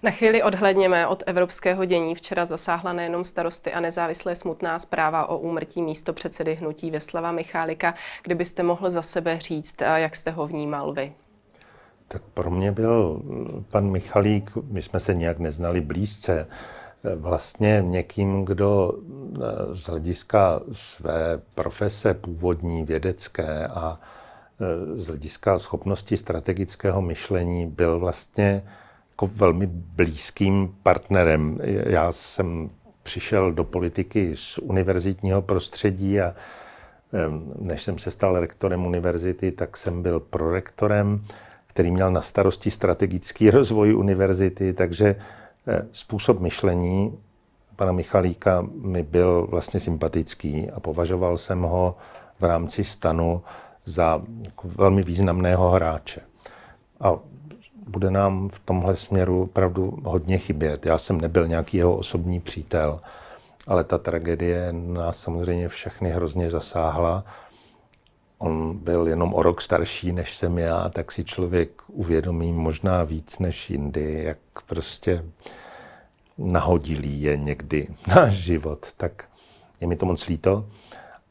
Na 0.02 0.10
chvíli 0.10 0.42
odhledněme 0.42 1.06
od 1.06 1.22
evropského 1.26 1.84
dění. 1.84 2.14
Včera 2.14 2.44
zasáhla 2.44 2.92
nejenom 2.92 3.24
starosty 3.24 3.72
a 3.72 3.80
nezávislé 3.80 4.36
smutná 4.36 4.78
zpráva 4.78 5.26
o 5.26 5.38
úmrtí 5.38 5.82
místo 5.82 6.12
předsedy 6.12 6.54
hnutí 6.54 6.90
Veslava 6.90 7.32
Michálika. 7.32 7.94
Kdybyste 8.22 8.62
mohl 8.62 8.90
za 8.90 9.02
sebe 9.02 9.38
říct, 9.40 9.80
jak 9.96 10.16
jste 10.16 10.30
ho 10.30 10.46
vnímal 10.46 10.92
vy? 10.92 11.12
Tak 12.08 12.22
pro 12.34 12.50
mě 12.50 12.72
byl 12.72 13.22
pan 13.70 13.90
Michalík, 13.90 14.50
my 14.70 14.82
jsme 14.82 15.00
se 15.00 15.14
nějak 15.14 15.38
neznali 15.38 15.80
blízce, 15.80 16.46
vlastně 17.14 17.82
někým, 17.86 18.44
kdo 18.44 18.92
eh, 18.92 19.40
z 19.72 19.84
hlediska 19.84 20.60
své 20.72 21.40
profese 21.54 22.14
původní, 22.14 22.84
vědecké 22.84 23.66
a 23.66 24.00
eh, 24.60 25.00
z 25.00 25.06
hlediska 25.06 25.58
schopnosti 25.58 26.16
strategického 26.16 27.02
myšlení 27.02 27.66
byl 27.66 27.98
vlastně 27.98 28.62
jako 29.10 29.26
velmi 29.26 29.66
blízkým 29.66 30.76
partnerem. 30.82 31.58
Já 31.86 32.12
jsem 32.12 32.70
přišel 33.02 33.52
do 33.52 33.64
politiky 33.64 34.36
z 34.36 34.58
univerzitního 34.58 35.42
prostředí 35.42 36.20
a 36.20 36.34
eh, 36.34 37.18
než 37.58 37.82
jsem 37.82 37.98
se 37.98 38.10
stal 38.10 38.40
rektorem 38.40 38.86
univerzity, 38.86 39.52
tak 39.52 39.76
jsem 39.76 40.02
byl 40.02 40.20
prorektorem, 40.20 41.24
který 41.66 41.90
měl 41.90 42.10
na 42.10 42.22
starosti 42.22 42.70
strategický 42.70 43.50
rozvoj 43.50 43.94
univerzity, 43.94 44.72
takže 44.72 45.16
způsob 45.92 46.40
myšlení 46.40 47.18
pana 47.76 47.92
Michalíka 47.92 48.66
mi 48.82 49.02
byl 49.02 49.46
vlastně 49.50 49.80
sympatický 49.80 50.70
a 50.70 50.80
považoval 50.80 51.38
jsem 51.38 51.62
ho 51.62 51.96
v 52.40 52.44
rámci 52.44 52.84
stanu 52.84 53.42
za 53.84 54.22
jako 54.44 54.68
velmi 54.68 55.02
významného 55.02 55.70
hráče. 55.70 56.20
A 57.00 57.12
bude 57.86 58.10
nám 58.10 58.48
v 58.48 58.58
tomhle 58.58 58.96
směru 58.96 59.42
opravdu 59.42 59.98
hodně 60.04 60.38
chybět. 60.38 60.86
Já 60.86 60.98
jsem 60.98 61.20
nebyl 61.20 61.48
nějaký 61.48 61.76
jeho 61.76 61.96
osobní 61.96 62.40
přítel, 62.40 63.00
ale 63.66 63.84
ta 63.84 63.98
tragédie 63.98 64.72
nás 64.72 65.18
samozřejmě 65.18 65.68
všechny 65.68 66.10
hrozně 66.10 66.50
zasáhla. 66.50 67.24
On 68.38 68.78
byl 68.78 69.08
jenom 69.08 69.34
o 69.34 69.42
rok 69.42 69.62
starší, 69.62 70.12
než 70.12 70.36
jsem 70.36 70.58
já, 70.58 70.88
tak 70.88 71.12
si 71.12 71.24
člověk 71.24 71.82
uvědomí 71.86 72.52
možná 72.52 73.04
víc 73.04 73.38
než 73.38 73.70
jindy, 73.70 74.22
jak 74.24 74.38
prostě 74.66 75.24
nahodilý 76.38 77.22
je 77.22 77.36
někdy 77.36 77.88
náš 78.08 78.34
život. 78.34 78.86
Tak 78.96 79.24
je 79.80 79.86
mi 79.86 79.96
to 79.96 80.06
moc 80.06 80.26
líto 80.26 80.66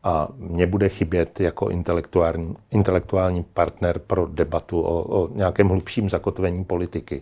a 0.04 0.28
mě 0.38 0.68
bude 0.68 0.90
chybět 0.90 1.40
jako 1.40 1.70
intelektuální, 1.70 2.56
intelektuální 2.72 3.44
partner 3.44 4.00
pro 4.00 4.28
debatu 4.28 4.82
o, 4.82 5.22
o 5.22 5.30
nějakém 5.34 5.70
hlubším 5.70 6.10
zakotvení 6.10 6.66
politiky. 6.66 7.22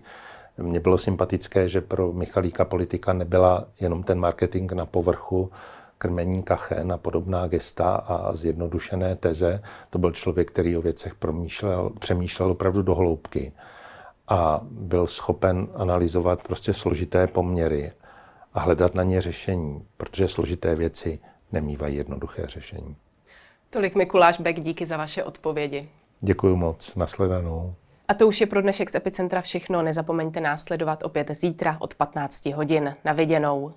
Mně 0.58 0.80
bylo 0.80 0.98
sympatické, 0.98 1.70
že 1.70 1.82
pro 1.82 2.14
Michalíka 2.14 2.66
politika 2.66 3.14
nebyla 3.14 3.66
jenom 3.80 4.04
ten 4.04 4.20
marketing 4.20 4.72
na 4.72 4.86
povrchu, 4.86 5.52
krmení 6.04 6.44
kachen 6.44 6.92
a 6.92 6.98
podobná 6.98 7.48
gesta 7.48 7.96
a 7.96 8.34
zjednodušené 8.34 9.16
teze. 9.16 9.64
To 9.90 10.00
byl 10.00 10.12
člověk, 10.12 10.52
který 10.52 10.78
o 10.78 10.82
věcech 10.82 11.16
promýšlel, 11.16 11.90
přemýšlel 12.00 12.52
opravdu 12.52 12.82
do 12.82 12.96
hloubky 12.96 13.54
a 14.28 14.62
byl 14.64 15.08
schopen 15.08 15.68
analyzovat 15.74 16.44
prostě 16.44 16.74
složité 16.74 17.28
poměry 17.28 17.92
a 18.54 18.60
hledat 18.60 18.96
na 18.96 19.04
ně 19.04 19.22
řešení, 19.22 19.86
protože 19.98 20.28
složité 20.28 20.76
věci 20.76 21.20
nemývají 21.52 21.96
jednoduché 21.96 22.48
řešení. 22.48 22.96
Tolik 23.70 23.96
Mikuláš 23.96 24.40
Beck, 24.40 24.60
díky 24.60 24.86
za 24.86 24.98
vaše 24.98 25.24
odpovědi. 25.24 25.90
Děkuji 26.22 26.56
moc, 26.56 26.96
nasledanou. 26.96 27.76
A 28.08 28.14
to 28.14 28.28
už 28.28 28.42
je 28.42 28.48
pro 28.48 28.62
dnešek 28.62 28.90
z 28.90 28.96
Epicentra 28.96 29.42
všechno. 29.42 29.82
Nezapomeňte 29.82 30.42
následovat 30.42 31.04
opět 31.04 31.32
zítra 31.32 31.78
od 31.80 31.96
15 31.96 32.46
hodin. 32.46 32.96
Na 33.06 33.14
viděnou. 33.14 33.74